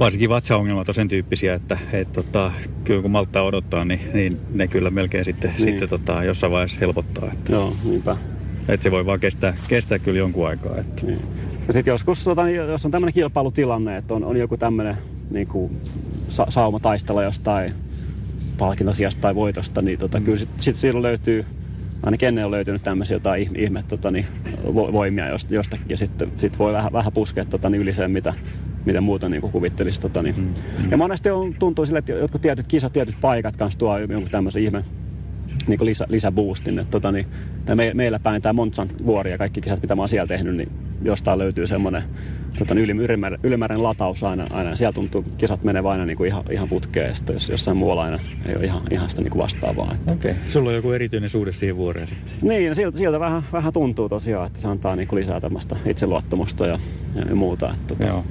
[0.00, 2.52] Varsinkin vatsaongelmat on sen tyyppisiä, että et, tota,
[2.84, 5.60] kyllä kun malttaa odottaa, niin, niin ne kyllä melkein sitten, niin.
[5.60, 7.30] sitten tota, jossain vaiheessa helpottaa.
[7.32, 8.16] Että, Joo, niinpä.
[8.68, 10.76] Että se voi vaan kestää, kestää kyllä jonkun aikaa.
[10.76, 11.06] Että.
[11.06, 11.20] Niin.
[11.66, 14.96] Ja sitten joskus, tota, jos on tämmöinen kilpailutilanne, että on, on joku tämmöinen
[15.30, 15.76] niin kuin
[16.28, 17.72] sa- sauma taistella jostain
[18.60, 20.24] palkintasijasta tai voitosta, niin tota, mm.
[20.24, 21.44] kyllä sitten sit silloin löytyy,
[22.02, 24.26] ainakin ennen on löytynyt tämmöisiä jotain ihme tota, niin,
[24.74, 28.34] voimia jostakin, ja sitten sit voi vähän, vähän puskea tota, niin yli sen, mitä,
[28.84, 30.00] mitä muuta niin kuvittelisi.
[30.00, 30.36] Tota, niin.
[30.36, 30.90] Mm.
[30.90, 34.62] Ja monesti on, tuntuu sille, että jotkut tietyt kisat, tietyt paikat kanssa tuo jonkun tämmöisen
[34.62, 34.84] ihme
[35.66, 36.86] niin lisä, lisäboostin.
[36.90, 37.26] Tota, niin,
[37.74, 40.72] me, meillä päin tämä Montsan vuori ja kaikki kisat, mitä mä oon siellä tehnyt, niin
[41.02, 42.02] jostain löytyy semmoinen
[42.58, 44.76] tota, niin ylimääräinen, ylimääräinen lataus aina, aina.
[44.76, 48.18] Siellä tuntuu, kisat menee aina niin kuin ihan, ihan putkeen, sitten jos jossain muualla aina
[48.46, 49.94] ei ole ihan, ihan sitä niin kuin vastaavaa.
[50.12, 50.44] Okei, okay.
[50.46, 52.34] sulla on joku erityinen suhde siihen vuoreen sitten.
[52.42, 56.66] Niin, sieltä, sieltä vähän, vähän tuntuu tosiaan, että se antaa niin kuin lisää tämmöistä itseluottamusta
[56.66, 56.78] ja,
[57.28, 57.70] ja muuta.
[57.72, 58.24] Että, tota, Joo.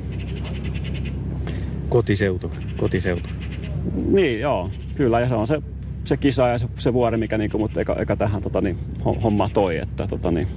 [1.90, 2.52] kotiseutu.
[2.78, 3.30] kotiseutu.
[4.12, 4.70] Niin, joo.
[4.96, 5.62] Kyllä, ja se on se,
[6.10, 8.78] se kisa ja se, se vuori, mikä niinku, mut eka, eka tähän tota, niin,
[9.24, 9.78] homma toi.
[9.78, 10.48] Että, tota, niin,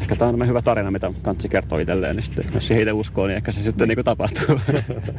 [0.00, 3.26] ehkä tämä on hyvä tarina, mitä kansi kertoo itselleen, niin sitten, jos siihen itse uskoo,
[3.26, 4.60] niin ehkä se sitten niin kuin tapahtuu.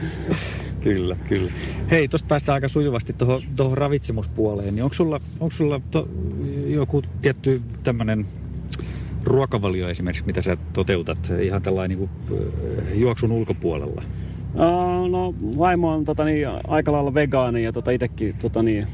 [0.83, 1.51] kyllä, kyllä.
[1.91, 3.15] Hei, tuosta päästään aika sujuvasti
[3.55, 6.09] tuohon ravitsemuspuoleen, niin onko sulla, onko sulla to,
[6.67, 8.25] joku tietty tämmöinen
[9.23, 12.51] ruokavalio esimerkiksi, mitä sä toteutat ihan tällainen niin kuin,
[12.93, 14.03] juoksun ulkopuolella?
[15.09, 18.87] No vaimo on tota, niin, aika lailla vegaani ja tota, itsekin tota, niin,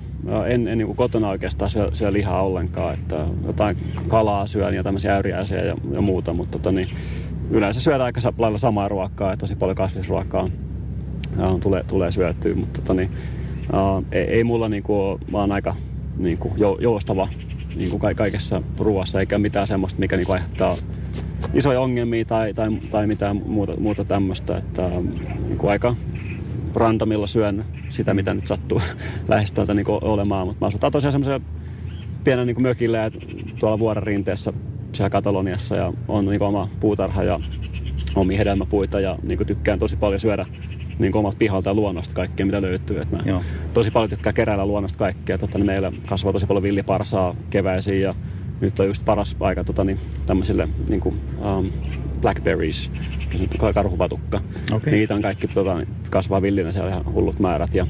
[0.47, 2.93] en, en niin kotona oikeastaan syö, syö lihaa ollenkaan.
[2.93, 6.87] Että jotain kalaa syön ja tämmöisiä äyriäisiä ja, ja muuta, mutta tota, niin,
[7.51, 12.55] yleensä syödään aika lailla samaa ruokaa ja tosi paljon kasvisruokaa uh, tulee, tulee syötyä.
[12.55, 13.09] Mutta tota, niin,
[13.73, 15.75] uh, ei, ei mulla niin kuin, oon aika
[16.17, 17.27] niin kuin, joustava
[17.75, 20.75] niin kuin kaikessa ruoassa eikä mitään semmoista, mikä niin kuin aiheuttaa
[21.53, 24.57] isoja ongelmia tai, tai, tai mitään muuta, muuta tämmöistä.
[24.57, 24.89] Että,
[25.47, 25.95] niin kuin aika
[26.75, 28.81] randomilla syön sitä, mitä nyt sattuu
[29.27, 30.47] lähestöltä niin olemaan.
[30.47, 31.41] Mutta mä asutaan tosiaan semmoisen
[32.23, 33.11] pienen niin mökillä ja
[33.59, 34.53] tuolla vuoren rinteessä
[34.93, 37.39] siellä Kataloniassa ja on niin oma puutarha ja
[38.15, 40.45] omia hedelmäpuita ja niin kuin tykkään tosi paljon syödä
[40.99, 43.01] niin kuin omalta pihalta ja luonnosta kaikkea, mitä löytyy.
[43.01, 43.41] Et mä Joo.
[43.73, 45.37] tosi paljon tykkään keräillä luonnosta kaikkea.
[45.37, 48.13] Totta, niin meillä kasvaa tosi paljon villiparsaa keväisiin ja
[48.63, 51.15] nyt on just paras aika tota, niin, tämmöisille niin kuin,
[51.57, 51.71] um,
[52.21, 52.91] blackberries,
[53.73, 54.41] karhupatukka.
[54.71, 54.93] Okay.
[54.93, 55.77] Niitä on kaikki tota,
[56.09, 57.87] kasvaa villinä siellä ihan hullut määrät ja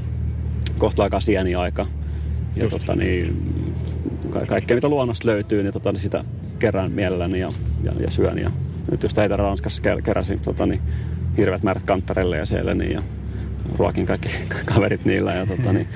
[0.77, 1.85] kohta alkaa sieni aika.
[2.55, 3.43] Ja tota, niin,
[4.29, 6.25] ka- kaikkea mitä luonnosta löytyy, niin, tota, niin sitä
[6.59, 7.49] kerään mielelläni ja,
[7.83, 8.37] ja, ja syön.
[8.37, 8.51] Ja
[8.91, 10.81] nyt just Etelä-Ranskassa keräsin tota, niin,
[11.37, 13.03] hirveät määrät kantarelle ja siellä niin, ja
[13.77, 14.29] ruokin kaikki
[14.73, 15.33] kaverit niillä.
[15.33, 15.87] Ja, tota, niin,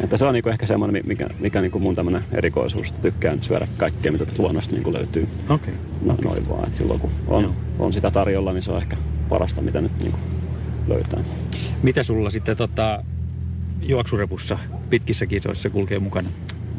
[0.00, 3.68] että se on niinku ehkä semmoinen, mikä, mikä niinku mun tämmöinen erikoisuus, että tykkään syödä
[3.78, 5.28] kaikkea, mitä luonnosta niinku löytyy.
[5.48, 5.74] Okay.
[6.04, 6.24] No, okay.
[6.24, 8.96] Noin vaan, että silloin kun on, on sitä tarjolla, niin se on ehkä
[9.28, 10.18] parasta, mitä nyt niinku
[10.88, 11.20] löytää.
[11.82, 13.04] Mitä sulla sitten tota,
[13.82, 14.58] juoksurepussa
[14.90, 16.28] pitkissä kisoissa kulkee mukana?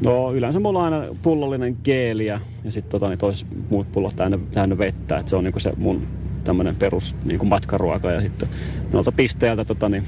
[0.01, 4.15] No yleensä mulla on aina pullollinen geeli ja, ja sitten tota, niin toiset muut pullot
[4.15, 5.17] täynnä, täynnä vettä.
[5.17, 6.07] että se on niinku se mun
[6.43, 8.49] tämmöinen perus niin kuin matkaruoka ja sitten
[8.93, 10.03] noilta pisteeltä tota, niin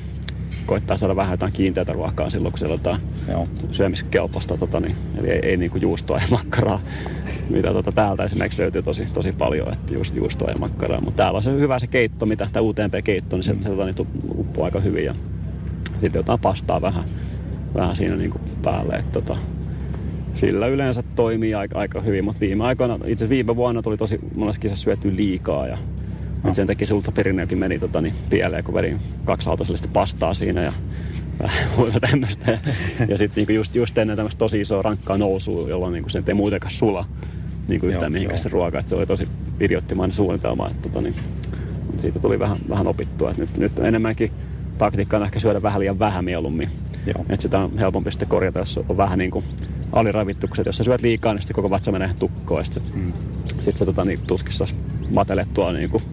[0.66, 3.00] koittaa saada vähän jotain kiinteätä ruokaa silloin, kun siellä
[3.36, 6.82] on syömiskelpoista, tota, niin, eli ei, ei niin kuin juustoa ja makkaraa,
[7.50, 11.02] mitä tota, täältä esimerkiksi löytyy tosi, tosi paljon, että just juustoa ja makkaraa.
[11.02, 14.08] Mutta täällä on se hyvä se keitto, mitä tämä UTMP-keitto, niin se, se tota, niin
[14.38, 15.16] uppuu aika hyvin ja
[16.02, 17.04] sitten jotain pastaa vähän,
[17.74, 18.94] vähän siinä niin kuin päälle.
[18.94, 19.38] Että, tota,
[20.34, 24.62] sillä yleensä toimii aika, aika hyvin, mutta viime aikoina, itse viime vuonna tuli tosi monessa
[24.62, 25.78] kisassa syöty liikaa ja
[26.44, 26.54] No.
[26.54, 30.74] sen takia se ultraperinneekin meni tota, niin, pieleen, kun vedin kaksi autosellista pastaa siinä ja
[31.78, 32.58] muuta tämmöistä.
[33.08, 36.34] ja sitten niin just, just ennen tämmöistä tosi isoa rankkaa nousua, jolloin niin sen ei
[36.34, 37.06] muutenkaan sula
[37.68, 38.80] niin kuin yhtään mihinkään se ruoka.
[38.80, 39.28] Että se oli tosi
[39.60, 40.70] idioottimainen suunnitelma.
[40.70, 41.16] Että, tota, niin,
[41.98, 43.30] siitä tuli vähän, vähän opittua.
[43.30, 44.32] Että nyt, nyt enemmänkin
[44.78, 46.70] taktiikka on ehkä syödä vähän liian vähän mieluummin.
[47.30, 49.46] Että sitä on helpompi sitten korjata, jos on vähän niin kuin
[49.92, 50.66] aliravittukset.
[50.66, 52.66] Jos sä syöt liikaa, niin sitten koko vatsa menee tukkoon.
[52.66, 53.14] Sitten mm.
[53.60, 54.66] sit se tota, niin, tuskissa
[55.10, 56.04] matelettua niin kuin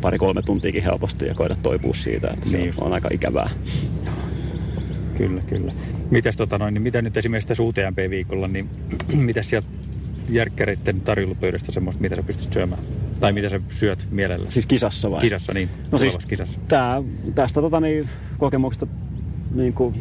[0.00, 3.50] pari-kolme tuntiakin helposti ja koida toipua siitä, että se niin on, on aika ikävää.
[5.14, 5.72] Kyllä, kyllä.
[6.10, 8.70] Mitäs tota noin, niin mitä nyt esimerkiksi tässä UTMP-viikolla, niin
[9.28, 9.68] mitä sieltä
[10.28, 12.82] järkkäreiden tarjoulupöydästä semmoista, mitä sä pystyt syömään?
[13.20, 14.46] Tai mitä sä syöt mielellä?
[14.50, 15.20] Siis kisassa vai?
[15.20, 15.68] Kisassa, niin.
[15.92, 16.60] No siis kisassa.
[16.68, 17.02] Tää,
[17.34, 18.86] tästä tota, niin, kokemuksesta
[19.54, 19.94] niin kuin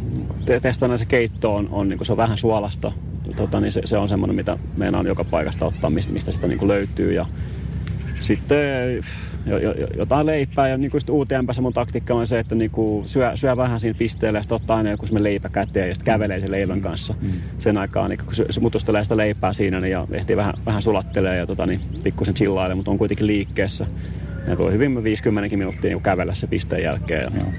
[0.45, 0.61] te,
[0.95, 2.91] se keitto on, on niin kuin se on vähän suolasta.
[3.35, 6.47] Tota, niin se, se, on semmoinen, mitä meidän on joka paikasta ottaa, mistä, mistä sitä
[6.47, 7.13] niin kuin löytyy.
[7.13, 7.25] Ja
[8.19, 9.03] sitten
[9.97, 13.57] jotain leipää ja niin kuin UTMPssä mun taktiikka on se, että niin kuin syö, syö,
[13.57, 16.81] vähän siinä pisteellä ja sitten ottaa aina joku leipä käteen ja sitten kävelee sen leivän
[16.81, 17.29] kanssa mm.
[17.57, 21.37] sen aikaan, niin kun se mutustelee sitä leipää siinä niin ja ehtii vähän, vähän sulattelee
[21.37, 23.87] ja tota, niin, pikkusen chillailee, mutta on kuitenkin liikkeessä.
[24.47, 27.23] Ja voi hyvin 50 minuuttia niin kävellä se pisteen jälkeen.
[27.23, 27.51] Ja, no.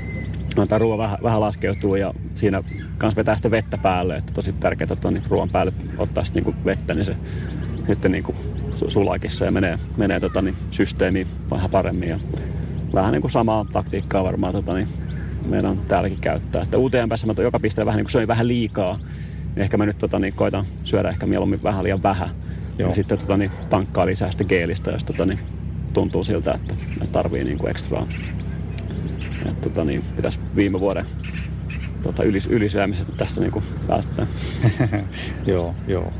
[0.62, 2.62] antaa ruoan vähän, vähän laskeutuu ja siinä
[2.98, 6.64] kanssa vetää sitä vettä päälle, että tosi tärkeää, että niin ruoan päälle ottaa sitten niin
[6.64, 7.16] vettä, niin se
[7.88, 8.36] nyt niin kuin
[8.88, 12.08] sulakissa ja menee, menee tota, niin, systeemi vähän paremmin.
[12.08, 12.20] Ja
[12.94, 14.88] vähän niin kuin samaa taktiikkaa varmaan tota, niin,
[15.48, 16.62] meidän on täälläkin käyttää.
[16.62, 18.98] Että UTMPssä mä joka pisteellä vähän niin kuin söin vähän liikaa.
[19.54, 22.30] Niin ehkä mä nyt tota, niin, koitan syödä ehkä mieluummin vähän liian vähän.
[22.78, 22.88] Joo.
[22.88, 25.38] Ja sitten tota, niin, tankkaa lisää sitä geelistä, jos tota, niin,
[25.92, 26.74] tuntuu siltä, että,
[27.12, 28.06] tarvii niin kuin ekstraa.
[29.48, 31.06] Et, tota, niin, pitäisi viime vuoden
[32.02, 34.26] tota, ylis, ylisyömiset tässä niin kuin välttää.
[35.46, 36.12] joo, joo.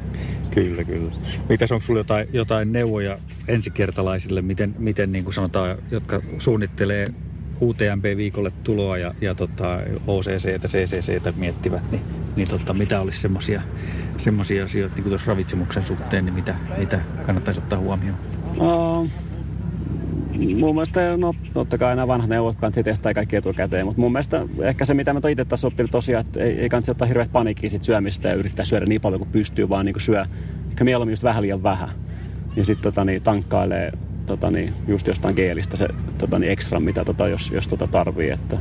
[0.56, 1.12] Kyllä, kyllä.
[1.48, 7.06] Mitäs onko sinulla jotain, jotain neuvoja ensikertalaisille, miten, miten niin kuin sanotaan, jotka suunnittelee
[7.60, 12.02] UTMP-viikolle tuloa ja, ja tota, OCC ja CCC miettivät, niin,
[12.36, 13.20] niin tota, mitä olisi
[14.18, 18.18] semmoisia asioita niin kuin ravitsemuksen suhteen, niin mitä, mitä kannattaisi ottaa huomioon?
[18.56, 19.10] Uh,
[20.38, 24.46] mun mielestä, no totta kai nämä vanhat neuvot kannattaa testaa kaikki etukäteen, mutta mun mielestä
[24.62, 27.70] ehkä se, mitä mä itse tässä oppinut tosiaan, että ei, ei kannata ottaa hirveät paniikkiä
[27.70, 30.24] sit syömistä ja yrittää syödä niin paljon kuin pystyy, vaan niin syö
[30.70, 31.88] ehkä mieluummin just vähän liian vähän.
[32.56, 33.92] Ja sitten tota, niin, tankkailee
[34.26, 38.30] tota, niin, just jostain geelistä se tota, niin ekstra, mitä tota, jos, jos tota tarvii.
[38.30, 38.58] Että,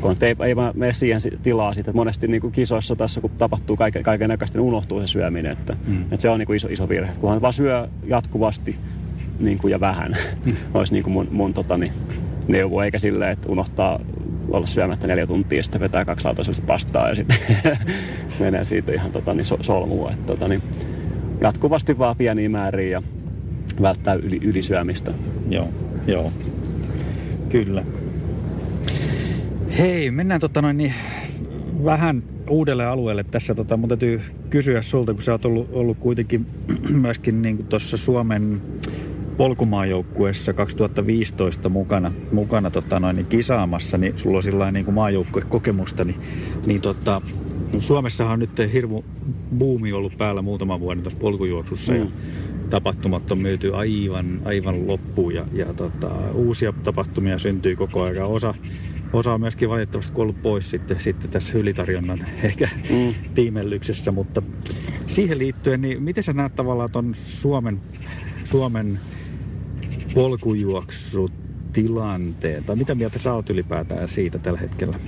[0.00, 3.30] kun ei, ei vaan mene siihen tilaa siitä, että monesti niin kuin kisoissa tässä, kun
[3.30, 5.52] tapahtuu kaiken, kaiken näköistä, niin unohtuu se syöminen.
[5.52, 6.02] Että, mm.
[6.02, 7.12] että se on niin kuin iso, iso virhe.
[7.20, 8.76] Kunhan vaan syö jatkuvasti
[9.38, 10.16] niin kuin, ja vähän,
[10.46, 10.56] mm.
[10.74, 11.92] olisi niin kuin mun, mun tota, niin,
[12.48, 14.00] neuvo, eikä silleen, että unohtaa
[14.50, 17.38] olla syömättä neljä tuntia ja sitten vetää kaksi lautasellista pastaa ja sitten
[18.40, 20.10] menee siitä ihan tota, niin solmua.
[20.10, 20.62] Että, tota, niin,
[21.40, 23.02] jatkuvasti vaan pieniä määriä ja
[23.82, 25.12] välttää yli, ylisyömistä.
[25.48, 25.68] Joo,
[26.06, 26.32] joo.
[27.48, 27.84] Kyllä.
[29.78, 30.94] Hei, mennään tota noin niin
[31.84, 33.54] vähän uudelle alueelle tässä.
[33.54, 34.20] Tota, mun täytyy
[34.50, 36.46] kysyä sulta, kun sä oot ollut, ollut kuitenkin
[37.02, 38.62] myöskin niin tuossa Suomen
[39.36, 46.20] polkumaajoukkueessa 2015 mukana, mukana tota noin, niin kisaamassa, niin sulla on sillä niin maajoukkuekokemusta, niin,
[46.66, 47.22] niin tota,
[47.78, 49.02] Suomessahan on nyt hirmu
[49.58, 51.98] buumi ollut päällä muutaman vuoden tuossa polkujuoksussa mm.
[51.98, 52.06] ja
[52.70, 58.26] tapahtumat on myyty aivan, aivan loppuun ja, ja tota, uusia tapahtumia syntyy koko ajan.
[58.26, 58.54] Osa,
[59.12, 63.14] osa on myöskin valitettavasti kuollut pois sitten, sitten tässä ylitarjonnan ehkä mm.
[63.34, 64.42] tiimellyksessä, mutta
[65.06, 67.80] siihen liittyen, niin miten sä näet tavallaan tuon Suomen,
[68.44, 68.98] Suomen
[70.16, 71.32] polkujuoksut
[71.72, 72.64] tilanteen?
[72.64, 74.98] Tai mitä mieltä sä oot ylipäätään siitä tällä hetkellä?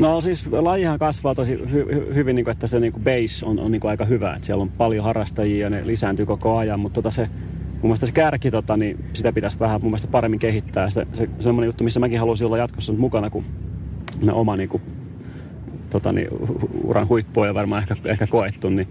[0.00, 3.46] No siis lajihan kasvaa tosi hy- hy- hyvin, niin kuin, että se niin kuin base
[3.46, 4.34] on, on niin kuin aika hyvä.
[4.34, 7.22] Että siellä on paljon harrastajia ja ne lisääntyy koko ajan, mutta tota se,
[7.72, 10.90] mun mielestä se kärki, tota, niin sitä pitäisi vähän mun mielestä paremmin kehittää.
[10.90, 13.44] Se, se, semmoinen juttu, missä mäkin haluaisin olla jatkossa mukana, kun
[14.22, 14.82] ne oma niin kuin,
[15.90, 16.28] tota, niin,
[16.84, 18.88] uran huippuja varmaan ehkä, ehkä koettu, niin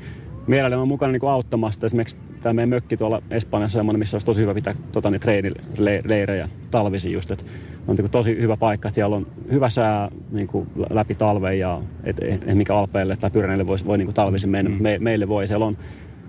[0.48, 1.86] mielelläni on mukana niin auttamassa.
[1.86, 6.50] Esimerkiksi tämä meidän mökki tuolla Espanjassa semmoinen, missä olisi tosi hyvä pitää tota, niin, treenileirejä
[6.72, 7.32] talvisin just.
[7.32, 7.46] Että
[7.88, 11.82] on niin tosi hyvä paikka, että siellä on hyvä sää niin kuin, läpi talven ja
[12.04, 14.84] et, et, et mikä Alpeille tai Pyreneille voi, voi niin kuin, talvisin mennä, mm.
[14.84, 15.48] me, meille voi.
[15.48, 15.78] Siellä on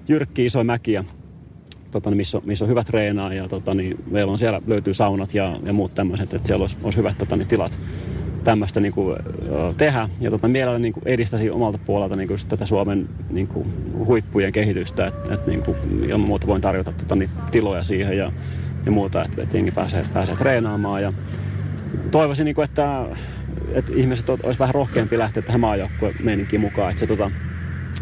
[0.09, 1.05] jyrkkiä isoja mäkiä,
[1.91, 5.35] tota, niin missä, missä on hyvä treenaa ja tota, niin, meillä on siellä löytyy saunat
[5.35, 7.81] ja, ja muut tämmöiset, että siellä olisi, olisi hyvät tota, niin, tilat
[8.45, 9.17] tämmöistä niin kuin,
[9.77, 10.09] tehdä.
[10.21, 13.67] Ja tota, mielelläni niin kuin edistäisin omalta puolelta niin kuin tätä Suomen niin kuin,
[14.07, 15.63] huippujen kehitystä, että et, niin
[16.07, 18.33] ilman muuta voin tarjota tota, niin, tiloja siihen ja,
[18.87, 21.03] ja muuta, että et jengi pääsee, pääsee treenaamaan.
[21.03, 21.13] Ja
[22.11, 23.07] toivoisin, niin kuin, että,
[23.73, 26.91] että ihmiset olisi vähän rohkeampi lähteä tähän maajoukkueen meininkiin mukaan.
[26.91, 27.31] Että se, tota,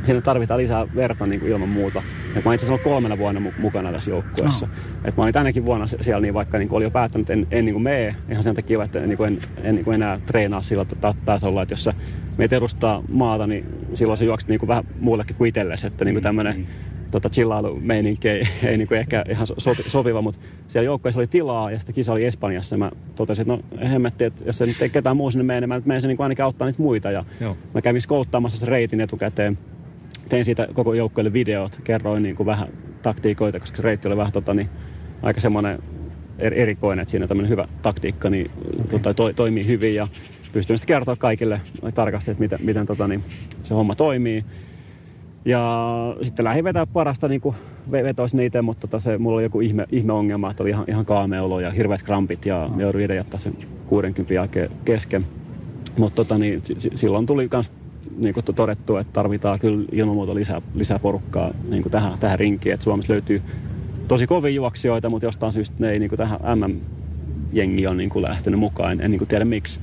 [0.04, 2.02] siinä tarvitaan lisää verta niin kuin ilman muuta.
[2.36, 4.66] Et mä itse asiassa kolmena vuonna mukana tässä joukkueessa.
[4.66, 5.08] Oh.
[5.08, 7.58] Et mä olin tänäkin vuonna siellä, niin vaikka niin kuin oli jo päättänyt, että en,
[7.58, 10.20] en niin kuin mene ihan sen takia, että niin kuin en, en niin kuin enää
[10.26, 10.86] treenaa sillä
[11.24, 11.94] tasolla, että jos sä
[12.38, 16.14] meitä edustaa maata, niin silloin se juokset niin kuin vähän muullekin kuin itsellesi, että niin
[16.14, 16.66] kuin tämmöinen mm
[17.10, 21.70] tota chillailu-meininki ei, ei niin kuin ehkä ihan sopi, sopiva, mutta siellä joukkueessa oli tilaa
[21.70, 24.82] ja sitten kisa oli Espanjassa ja mä totesin, että no hemmetti, että jos se nyt
[24.82, 27.24] ei ketään muu sinne mene, niin mä menen niin kuin ainakin auttaa niitä muita ja
[27.40, 27.56] Joo.
[27.74, 29.58] mä kävin skouttaamassa sen reitin etukäteen
[30.30, 32.68] tein siitä koko joukkueelle videot, kerroin niin kuin vähän
[33.02, 34.68] taktiikoita, koska se reitti oli vähän tota, niin,
[35.22, 35.78] aika semmoinen
[36.38, 38.86] erikoinen, että siinä tämmöinen hyvä taktiikka niin, okay.
[38.90, 40.06] tota, to, toimii hyvin ja
[40.52, 41.60] pystyn sitten kertoa kaikille
[41.94, 43.22] tarkasti, että miten, miten tota, niin,
[43.62, 44.44] se homma toimii.
[45.44, 47.56] Ja sitten lähdin vetää parasta, niin kuin
[47.90, 51.60] vetoisin niitä, mutta tota se, mulla oli joku ihme, ihmeongelma, että oli ihan, ihan kaameolo
[51.60, 52.78] ja hirveät krampit ja oh.
[52.78, 53.54] joudun jättää sen
[53.86, 55.26] 60 jälkeen kesken.
[55.98, 56.62] Mutta tota, niin,
[56.94, 57.70] silloin tuli myös
[58.18, 62.38] niin kuin todettu, että tarvitaan kyllä ilman muuta lisää, lisää porukkaa niin kuin tähän, tähän
[62.38, 62.74] rinkiin.
[62.74, 63.42] Et Suomessa löytyy
[64.08, 68.22] tosi kovia juoksijoita, mutta jostain syystä ne ei niin kuin tähän MM-jengi on niin kuin
[68.22, 68.92] lähtenyt mukaan.
[68.92, 69.80] En, en niin kuin tiedä miksi.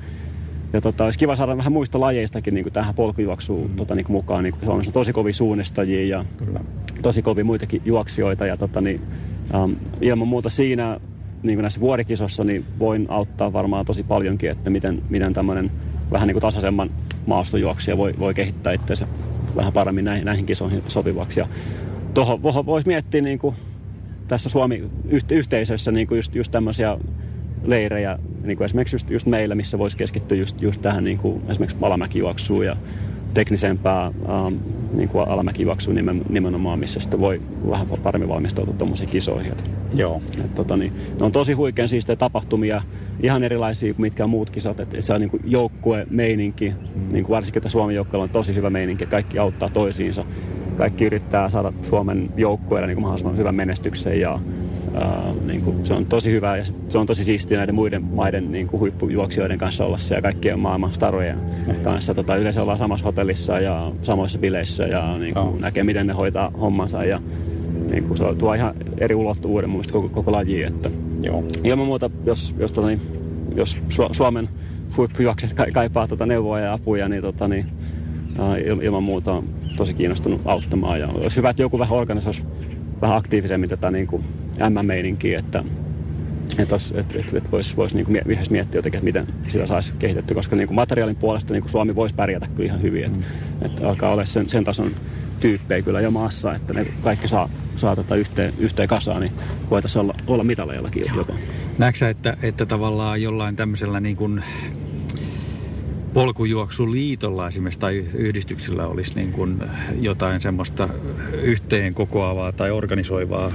[0.73, 3.75] Ja tota, olisi kiva saada vähän muista lajeistakin niin kuin tähän polkujuoksuun mm.
[3.75, 4.43] tota, niin kuin mukaan.
[4.43, 6.59] Niin kuin Suomessa on tosi kovia suunnistajia ja Kyllä.
[7.01, 8.45] tosi kovia muitakin juoksijoita.
[8.45, 9.01] Ja tota, niin,
[9.63, 10.99] um, ilman muuta siinä
[11.43, 15.71] niin kuin näissä vuorikisossa niin voin auttaa varmaan tosi paljonkin, että miten, miten tämmöinen
[16.11, 16.89] vähän niin kuin tasaisemman
[17.27, 19.07] maastojuoksija voi, voi kehittää itseensä
[19.55, 21.39] vähän paremmin näihin, näihin kisoihin sopivaksi.
[21.39, 21.47] Ja
[22.13, 23.55] tuohon voisi miettiä niin kuin
[24.27, 26.97] tässä Suomi-yhteisössä niin kuin just, just tämmöisiä
[27.63, 31.41] leirejä, niin kuin esimerkiksi just, just meillä, missä voisi keskittyä just, just tähän niin kuin
[31.49, 32.75] esimerkiksi alamäkijuoksuun ja
[33.37, 34.59] teknisempää um,
[34.93, 39.53] niin kuin alamäkijuoksua nimen, nimenomaan, missä sitten voi vähän paremmin valmistautua tuommoisiin kisoihin.
[39.93, 40.21] Joo.
[40.45, 42.81] Et, tota, niin, ne on tosi huikean siistejä tapahtumia,
[43.23, 44.79] ihan erilaisia kuin mitkä muut kisat.
[44.79, 47.13] Et se on niin kuin joukkue, meininki, mm.
[47.13, 50.25] niin kuin varsinkin että Suomen joukkueella on tosi hyvä meininki, että kaikki auttaa toisiinsa.
[50.77, 54.39] Kaikki yrittää saada Suomen joukkueelle niin kuin mahdollisimman hyvän menestyksen ja
[54.87, 58.51] Uh, niin kuin, se on tosi hyvä ja se on tosi siistiä näiden muiden maiden
[58.51, 61.75] niin kuin huippujuoksijoiden kanssa olla siellä kaikkien maailman starojen mm.
[61.75, 62.13] kanssa.
[62.13, 66.51] Tota, yleensä ollaan samassa hotellissa ja samoissa bileissä ja niin kuin, näkee, miten ne hoitaa
[66.59, 67.03] hommansa.
[67.03, 67.21] Ja,
[67.91, 70.67] niin kuin se tuo ihan eri ulottuvuuden mun koko, koko lajiin.
[70.67, 70.89] Että
[71.21, 71.43] Joo.
[71.63, 73.01] ilman muuta, jos, jos, tota, niin,
[73.55, 74.49] jos Su- Suomen
[74.97, 77.65] huippujuokset ka- kaipaa tota neuvoa ja apuja, niin, tota, niin
[78.81, 79.43] ilman muuta on
[79.77, 80.99] tosi kiinnostunut auttamaan.
[80.99, 82.43] Ja olisi hyvä, että joku vähän organisoisi
[83.01, 84.23] vähän aktiivisemmin tätä niin kuin
[84.69, 85.63] M-meininkiä, että
[86.57, 90.33] että et, et, et voisi vois niinku yhdessä miettiä jotenkin, että miten sitä saisi kehitetty,
[90.33, 93.11] koska niinku materiaalin puolesta niinku Suomi voisi pärjätä kyllä ihan hyvin.
[93.11, 93.23] Mm.
[93.61, 94.91] Et, alkaa olla sen, sen tason
[95.39, 99.33] tyyppejä kyllä jo maassa, että ne kaikki saa, saa tota yhteen, yhteen kasaan, niin
[99.69, 101.33] voitaisiin olla, olla mitaleillakin jopa.
[101.77, 104.43] Näetkö että, että tavallaan jollain tämmöisellä niin kuin
[106.17, 109.63] polkujuoksuliitolla esimerkiksi tai yhdistyksillä olisi niin kuin
[110.01, 110.89] jotain semmoista
[111.41, 113.51] yhteen kokoavaa tai organisoivaa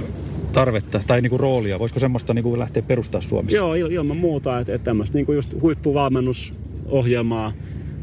[0.53, 1.79] tarvetta tai niin kuin roolia?
[1.79, 3.57] Voisiko semmoista niin kuin lähteä perustaa Suomessa?
[3.57, 4.59] Joo, ilman muuta.
[4.59, 7.53] Että, että tämmöistä niin kuin just huippuvalmennusohjelmaa,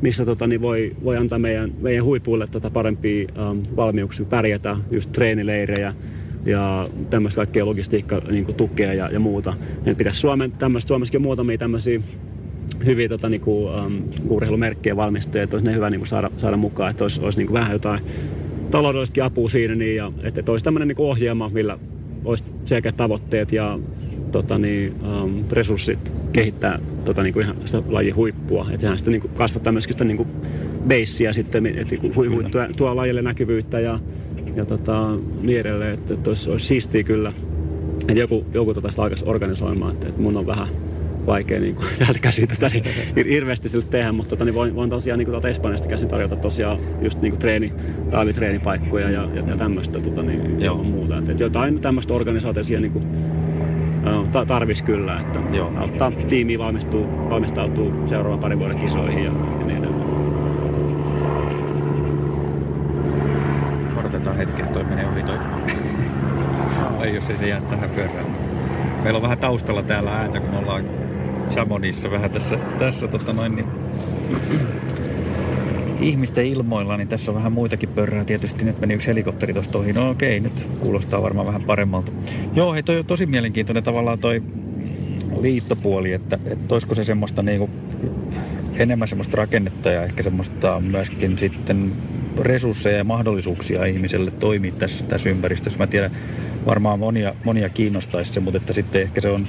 [0.03, 5.13] missä tota, niin voi, voi antaa meidän, meidän huipuille tota parempia ähm, valmiuksia pärjätä, just
[5.13, 5.95] treenileirejä
[6.45, 9.55] ja tämmöistä kaikkea logistiikka niin kuin tukea ja, ja muuta.
[9.87, 12.01] Et pitäisi Suomen, tämmöistä, Suomessakin muutamia tämmöisiä
[12.87, 16.57] hyviä tota, niin kuin, um, urheilumerkkejä valmistajia, että olisi ne hyvä niin kuin saada, saada
[16.57, 18.01] mukaan, että olisi, olisi niin kuin vähän jotain
[18.71, 21.79] taloudellistakin apua siinä, niin, ja, että, että olisi tämmöinen niin kuin ohjelma, millä
[22.25, 23.79] olisi selkeät tavoitteet ja
[24.33, 28.67] tota, niin, um, resurssit kehittää tota, niin kuin ihan sitä lajin huippua.
[28.69, 30.29] Että sehän sitten niin kuin kasvattaa myöskin sitä niin kuin
[30.89, 33.99] beissiä sitten, että hu, hu, tuo, tuo lajille näkyvyyttä ja,
[34.57, 35.95] ja tota, niin edelleen.
[35.95, 37.33] Että, että olisi, olisi siistiä kyllä,
[38.01, 40.69] että joku, joku tota sitä alkaisi organisoimaan, että, että mun on vähän
[41.27, 44.91] vaikea niin kuin, täältä käsin tätä niin, hirveästi sille tehdä, mutta tota, niin voin, voin
[44.91, 47.73] tosiaan niin kuin, tuolta Espanjasta käsin tarjota tosiaan just niin kuin treeni,
[48.11, 50.83] talvitreenipaikkoja ja, ja, ja tämmöistä tota, niin, Joo.
[50.83, 51.19] muuta.
[51.19, 53.05] Et, et jotain tämmöistä organisaatiosia niin kuin,
[54.33, 55.73] ta- tarvis kyllä, että Joo.
[55.77, 60.11] auttaa tiimiä valmistuu, valmistautuu seuraavan parin vuoden kisoihin ja, ja niin edelleen.
[63.97, 65.37] Odotetaan hetki, että toi menee ohi toi.
[67.01, 68.27] Ei, jos ei se jää tähän pyörään.
[69.03, 70.85] Meillä on vähän taustalla täällä ääntä, kun ollaan
[71.51, 73.67] Chamonissa vähän tässä, tässä tota noin, niin,
[76.01, 78.25] ihmisten ilmoilla, niin tässä on vähän muitakin pörrää.
[78.25, 79.93] Tietysti nyt meni yksi helikopteri tuosta ohi.
[79.93, 82.13] No okei, nyt kuulostaa varmaan vähän paremmalta.
[82.55, 84.43] Joo, hei, toi on tosi mielenkiintoinen tavallaan toi
[85.41, 87.71] liittopuoli, että, että olisiko se semmoista niinku,
[88.75, 91.93] enemmän semmoista rakennetta ja ehkä semmoista myöskin sitten
[92.39, 95.79] resursseja ja mahdollisuuksia ihmiselle toimia tässä, tässä ympäristössä.
[95.79, 96.11] Mä tiedän,
[96.67, 99.49] varmaan monia, monia kiinnostaisi se, mutta että sitten ehkä se on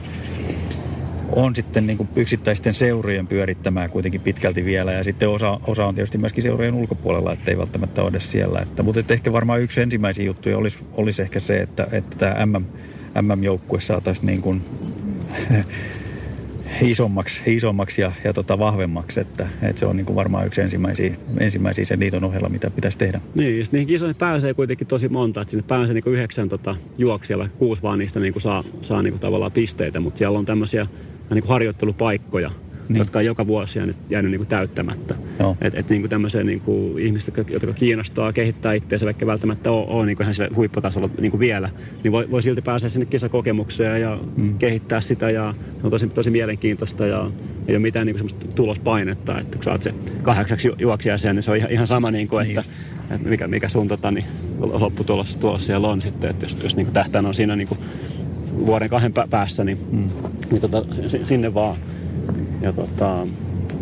[1.32, 4.92] on sitten niin kuin yksittäisten seurojen pyörittämää kuitenkin pitkälti vielä.
[4.92, 8.60] Ja sitten osa, osa on tietysti myöskin seurojen ulkopuolella, ettei välttämättä ole edes siellä.
[8.60, 12.46] Että, mutta että ehkä varmaan yksi ensimmäisiä juttuja olisi, olisi ehkä se, että, että tämä
[12.46, 12.66] MM,
[13.22, 14.62] MM-joukkue saataisiin niin kuin
[16.82, 19.20] isommaksi, isommaksi ja, ja tota vahvemmaksi.
[19.20, 22.98] Että, että se on niin kuin varmaan yksi ensimmäisiä, ensimmäisiä sen liiton ohella, mitä pitäisi
[22.98, 23.22] tehdä.
[23.36, 25.42] Niin, ja niihin kisoihin pääsee kuitenkin tosi monta.
[25.42, 29.02] Että sinne pääsee niin kuin yhdeksän tota, juoksijalla, kuusi vaan niistä niin kuin saa, saa
[29.02, 30.00] niin kuin tavallaan pisteitä.
[30.00, 30.88] Mutta siellä on tämmöisiä
[31.36, 32.52] niin kuin harjoittelupaikkoja,
[32.90, 33.00] niin.
[33.00, 35.16] jotka on joka vuosi jäänyt, jäänyt niin kuin täyttämättä.
[35.62, 40.06] Että et, niin tämmöisiä niin kuin ihmiset, jotka kiinnostaa kehittää itseänsä, vaikka välttämättä ole, ole
[40.06, 41.70] niin kuin ihan sillä huipputasolla niin kuin vielä,
[42.04, 44.58] niin voi, voi silti päästä sinne kisakokemukseen ja mm.
[44.58, 47.32] kehittää sitä ja se on tosi, tosi mielenkiintoista ja
[47.68, 51.52] ei ole mitään niin kuin tulospainetta, että kun sä oot se kahdeksaksi juoksijaseen, niin se
[51.52, 53.16] on ihan, ihan sama, niin kuin, että, niin.
[53.16, 54.26] että mikä, mikä sun tota, niin,
[54.60, 57.80] lopputulos tuossa siellä on sitten, että jos, jos niin kuin tähtään on siinä niin kuin
[58.66, 60.08] vuoden kahden päässä, niin, mm.
[60.52, 60.84] niin tota,
[61.24, 61.76] sinne vaan.
[62.62, 63.28] Ja tota,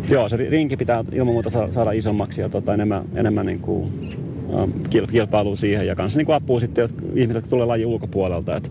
[0.08, 3.92] joo, se rinki pitää ilman muuta saada isommaksi ja tota, enemmän, enemmän niin kuin,
[4.48, 4.72] um,
[5.10, 8.70] kilpailua siihen ja kanssa niin kuin apua sitten ihmiset, jotka tulee lajin ulkopuolelta, että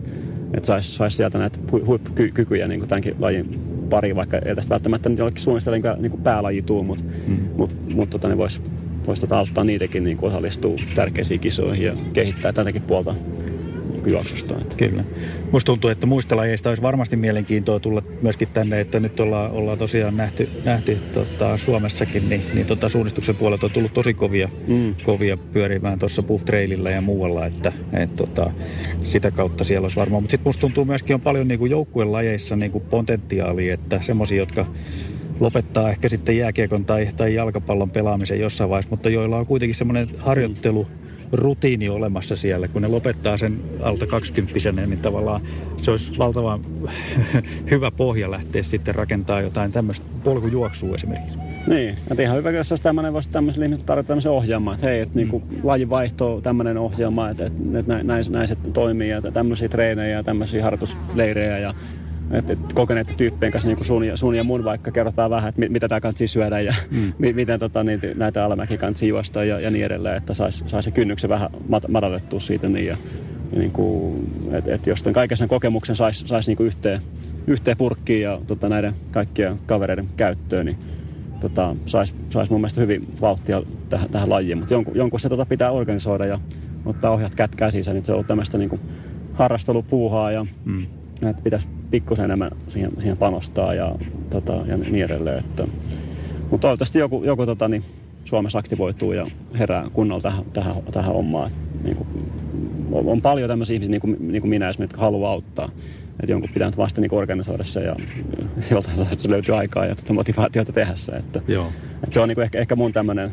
[0.54, 5.08] et saisi sais sieltä näitä huippukykyjä niin kuin tämänkin lajin pari, vaikka ei tästä välttämättä
[5.08, 7.38] nyt jollekin suunnistella niin, niin kuin päälaji tuu, mutta mm.
[7.56, 8.62] mut, mut, tota, ne vois,
[9.06, 13.14] vois tota, auttaa niitäkin niin kuin osallistua tärkeisiin kisoihin ja kehittää tätäkin puolta
[14.06, 14.54] juoksusta.
[14.76, 15.04] Kyllä.
[15.52, 19.78] Musta tuntuu, että muista lajeista olisi varmasti mielenkiintoa tulla myöskin tänne, että nyt ollaan, ollaan
[19.78, 24.94] tosiaan nähty, nähty tota, Suomessakin, niin, niin tota, suunnistuksen puolelta on tullut tosi kovia, mm.
[25.04, 28.50] kovia pyörimään tuossa Buff Traililla ja muualla, että et, tota,
[29.04, 30.22] sitä kautta siellä olisi varmaan.
[30.22, 34.66] Mutta sitten musta tuntuu myöskin on paljon niin joukkueen lajeissa niin potentiaalia, että semmoisia, jotka
[35.40, 40.08] lopettaa ehkä sitten jääkiekon tai, tai jalkapallon pelaamisen jossain vaiheessa, mutta joilla on kuitenkin semmoinen
[40.18, 40.99] harjoittelu, mm
[41.32, 42.68] rutiini olemassa siellä.
[42.68, 45.40] Kun ne lopettaa sen alta 20 niin tavallaan
[45.76, 46.60] se olisi valtavan
[47.70, 51.38] hyvä pohja lähteä sitten rakentaa jotain tämmöistä polkujuoksua esimerkiksi.
[51.66, 55.00] Niin, että ihan hyvä, jos olisi tämmöinen, voisi tämmöiselle ihmiselle tarjota tämmöisen ohjelman, että hei,
[55.00, 55.44] että niinku mm.
[55.48, 60.62] niinku lajivaihto tämmöinen ohjelma, että, että näin, näin, se toimii ja tämmöisiä treenejä ja tämmöisiä
[60.62, 61.74] harjoitusleirejä ja
[62.30, 65.68] että, että kokeneiden tyyppien kanssa niin sun, ja, sun ja mun vaikka kerrotaan vähän, että
[65.68, 67.12] mitä tämä kansi syödä ja mm.
[67.18, 70.90] miten tota, niin, näitä alamäki kansi juosta ja, ja niin edelleen, että saisi sais se
[70.90, 72.68] kynnyksen vähän mat- madallettua siitä.
[72.68, 72.96] Niin, ja,
[73.56, 77.00] niin kuin, että et jos tämän kaiken sen kokemuksen saisi sais niin yhteen,
[77.46, 80.78] yhteen purkkiin ja tota, näiden kaikkien kavereiden käyttöön, niin
[81.40, 84.58] tota, saisi sais mun mielestä hyvin vauhtia tähän, tähän lajiin.
[84.58, 86.40] Mutta jonkun, jonkun se tota, pitää organisoida ja
[86.86, 88.80] ottaa ohjat kät käsissä, niin se on tämmöistä niin kuin
[89.32, 90.86] harrastelupuuhaa ja mm.
[91.22, 93.94] että pitäisi pikkusen enemmän siihen, siihen panostaa ja,
[94.30, 95.38] tota, ja niin edelleen.
[95.38, 95.66] Että,
[96.50, 97.84] mutta toivottavasti joku, joku tota, niin
[98.24, 99.26] Suomessa aktivoituu ja
[99.58, 101.50] herää kunnolla tähän, tähän, tähän hommaan.
[101.84, 102.08] Niin kuin,
[102.92, 105.70] on, on paljon tämmöisiä ihmisiä, niin kuin, niin kuin minä esimerkiksi, jotka haluaa auttaa.
[106.20, 107.96] Että jonkun pitää nyt vasta niin organisoida se ja
[108.70, 111.12] joltain se löytyy aikaa ja tuota motivaatiota tehdä se.
[111.12, 111.66] Että, Joo.
[111.94, 113.30] Että se on niin kuin ehkä, ehkä mun tämmöinen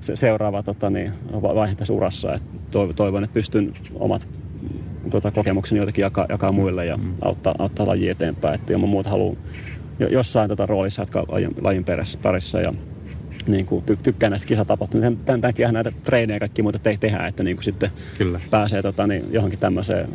[0.00, 2.34] se seuraava tota, niin, vaihe tässä urassa.
[2.34, 2.48] Että
[2.96, 4.28] toivon, että pystyn omat
[5.10, 7.14] tuota, kokemukseni jotenkin jakaa, jakaa muille ja mm.
[7.22, 8.54] auttaa, auttaa lajia eteenpäin.
[8.54, 9.36] Että ilman muuta haluan
[9.98, 11.84] jossain tota, roolissa jatkaa lajin, lajin
[12.22, 12.74] parissa ja
[13.46, 15.24] niin kuin, ty- tykkään näistä kisatapahtumista.
[15.24, 18.40] Tämän takia näitä treenejä ja kaikki muuta te- tehdään, että niin kuin sitten Kyllä.
[18.50, 20.08] pääsee tota, niin, johonkin tämmöiseen,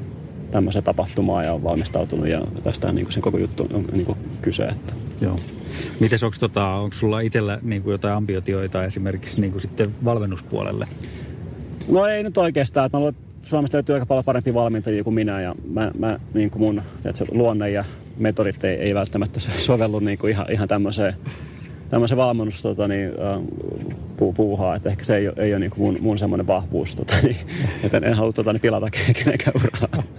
[0.52, 4.18] tämmöiseen tapahtumaan ja on valmistautunut ja tästä niin kuin sen koko juttu on niin kuin
[4.42, 4.64] kyse.
[4.64, 4.94] Että.
[5.22, 5.40] Joo.
[6.00, 10.88] Miten onko tota, sulla itsellä niin kuin jotain ambiotioita esimerkiksi niin kuin sitten valmennuspuolelle?
[11.88, 12.86] No ei nyt oikeastaan.
[12.86, 13.16] Että mä luulen,
[13.48, 17.26] Suomesta löytyy aika paljon parempia valmentajia kuin minä ja mä, mä niin kuin mun tiedätkö,
[17.32, 17.86] luonne ja
[18.18, 21.14] metodit ei, ei välttämättä sovellu niin kuin ihan, ihan tämmöiseen
[21.90, 23.12] tämmöisen valmennus tota, niin,
[24.18, 27.14] pu, puuhaa, että ehkä se ei, ei ole niin kuin mun, mun semmoinen vahvuus, tota,
[27.24, 27.36] niin,
[27.84, 30.04] että en, halua tota, niin pilata kenenkään uraa.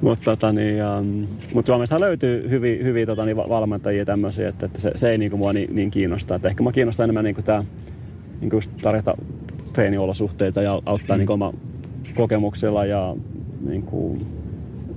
[0.00, 4.80] Mutta tota, niin, um, mut Suomesta löytyy hyviä, hyviä tota, niin, valmentajia tämmöisiä, että, että
[4.80, 6.34] se, se ei niin kuin, mua niin, niin kiinnosta.
[6.34, 7.64] Että ehkä mä kiinnostaa enemmän niin kuin tää,
[8.40, 9.14] niin kuin tarjota
[9.72, 11.52] treeniolosuhteita ja auttaa niin oma
[12.12, 13.16] kokemuksella ja
[13.68, 14.26] niin kuin,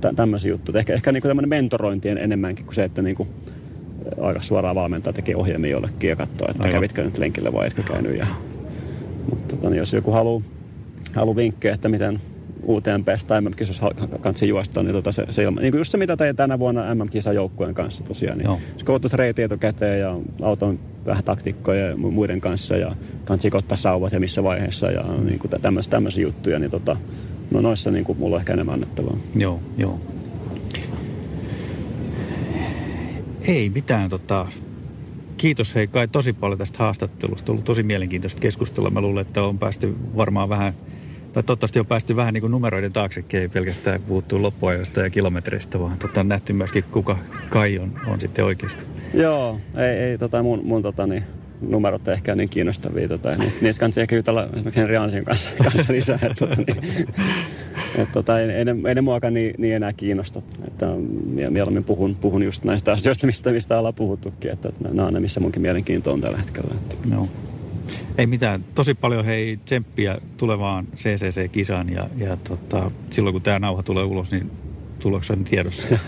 [0.01, 0.79] tä, tämmöisiä juttuja.
[0.79, 3.29] Ehkä, ehkä niin kuin tämmöinen mentorointi enemmänkin kuin se, että niin kuin,
[4.21, 6.71] aika suoraan valmentaa tekee ohjelmia jollekin ja katsoa, että Aivan.
[6.71, 8.17] kävitkö nyt lenkille vai etkö käynyt.
[8.17, 8.27] Ja,
[9.29, 10.41] mutta tota, niin jos joku haluaa
[11.13, 12.19] halu vinkkejä, että miten
[12.67, 13.91] UTMP tai MM-kisossa
[14.21, 16.95] kanssa juosta, niin tota se, se ilma, niin kuin just se, mitä tein tänä vuonna
[16.95, 18.37] MM-kisa joukkueen kanssa tosiaan.
[18.37, 18.49] Niin
[18.85, 22.95] koulutus reiti etukäteen ja auton vähän taktiikkoja ja muiden kanssa ja
[23.25, 25.51] kansi ottaa sauvat ja missä vaiheessa ja niin kuin
[25.89, 26.97] tämmöisiä juttuja, niin tota,
[27.51, 29.17] no noissa niin kuin mulla on ehkä enemmän annettavaa.
[29.35, 29.99] Joo, joo.
[33.47, 34.09] Ei mitään.
[34.09, 34.47] Tota,
[35.37, 37.51] kiitos hei kai tosi paljon tästä haastattelusta.
[37.51, 38.89] Ollut tosi mielenkiintoista keskustelua.
[38.89, 40.73] Mä luulen, että on päästy varmaan vähän,
[41.35, 45.79] tai toivottavasti on päästy vähän niin kuin numeroiden taakse, ei pelkästään puhuttu loppuajoista ja kilometreistä,
[45.79, 47.17] vaan tota, on nähty myöskin, kuka
[47.49, 48.83] Kai on, on sitten oikeasti.
[49.13, 51.23] Joo, ei, ei tota mun, mun tota, niin,
[51.61, 53.07] numerot ehkä niin kiinnostavia.
[53.07, 56.19] Tota, niistä, niistä kanssa ehkä jutella esimerkiksi Henri Ansion kanssa, kanssa lisää.
[56.21, 57.07] Että, tota, niin,
[57.97, 60.41] et, tota, ei, ei, ne, ei ne muakaan niin, niin, enää kiinnosta.
[60.67, 60.85] Että,
[61.49, 64.51] mieluummin puhun, puhun just näistä asioista, mistä, mistä ollaan puhuttukin.
[64.51, 66.75] Että, että nämä on ne, missä munkin mielenkiinto on tällä hetkellä.
[66.75, 66.95] Että.
[67.15, 67.27] No.
[68.17, 68.65] Ei mitään.
[68.75, 74.31] Tosi paljon hei tsemppiä tulevaan CCC-kisaan ja, ja tota, silloin kun tämä nauha tulee ulos,
[74.31, 74.51] niin
[74.99, 75.87] tuloksen tiedossa.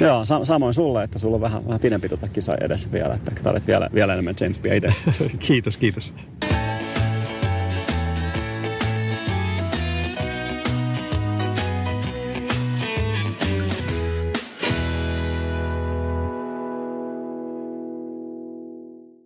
[0.00, 3.32] Joo, sa- samoin sulle, että sulla on vähän, vähän pidempi tota kisa edessä vielä, että
[3.42, 4.94] tarvitset vielä, vielä enemmän tsemppiä itse.
[5.46, 6.14] kiitos, kiitos.